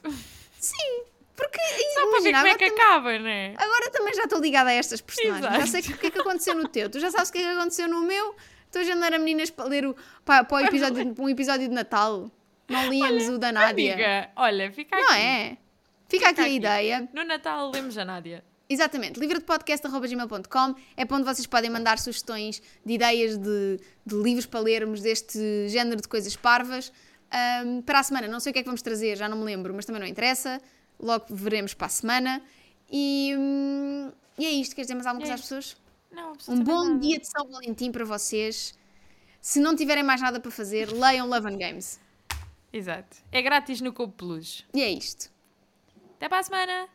[0.58, 1.02] Sim.
[1.36, 1.58] Porque,
[1.94, 3.54] Só para ver como é que também, acaba, não é?
[3.56, 5.44] Agora também já estou ligada a estas personagens.
[5.44, 5.60] Exato.
[5.60, 6.88] Já sei o que é que aconteceu no teu.
[6.88, 8.36] Tu já sabes o que é que aconteceu no meu.
[8.66, 11.74] Estou a agendar a meninas para ler o, para, para o episódio, um episódio de
[11.74, 12.30] Natal.
[12.68, 13.94] Não líamos olha, o da Nádia.
[13.94, 15.04] Amiga, olha, fica aqui.
[15.04, 15.48] Não é?
[15.48, 15.58] Fica,
[16.08, 17.08] fica aqui, aqui, a ideia.
[17.12, 18.44] No Natal lemos a Nádia.
[18.68, 24.60] Exatamente, livrodepodcast.gmail.com é para onde vocês podem mandar sugestões de ideias de, de livros para
[24.60, 26.90] lermos deste género de coisas parvas.
[27.64, 29.44] Um, para a semana, não sei o que é que vamos trazer, já não me
[29.44, 30.60] lembro, mas também não interessa.
[30.98, 32.42] Logo veremos para a semana.
[32.90, 34.74] E, hum, e é isto.
[34.74, 35.76] Queres dizer mais alguma é coisa às pessoas?
[36.10, 37.00] Não, Um bom nada.
[37.00, 38.78] dia de São Valentim para vocês.
[39.40, 42.00] Se não tiverem mais nada para fazer, leiam Love and Games.
[42.74, 43.18] Exato.
[43.30, 44.66] É grátis no Coupe Plus.
[44.74, 45.30] E é isto.
[46.16, 46.88] Até para a semana!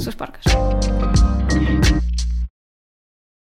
[0.00, 0.44] Suas porcas.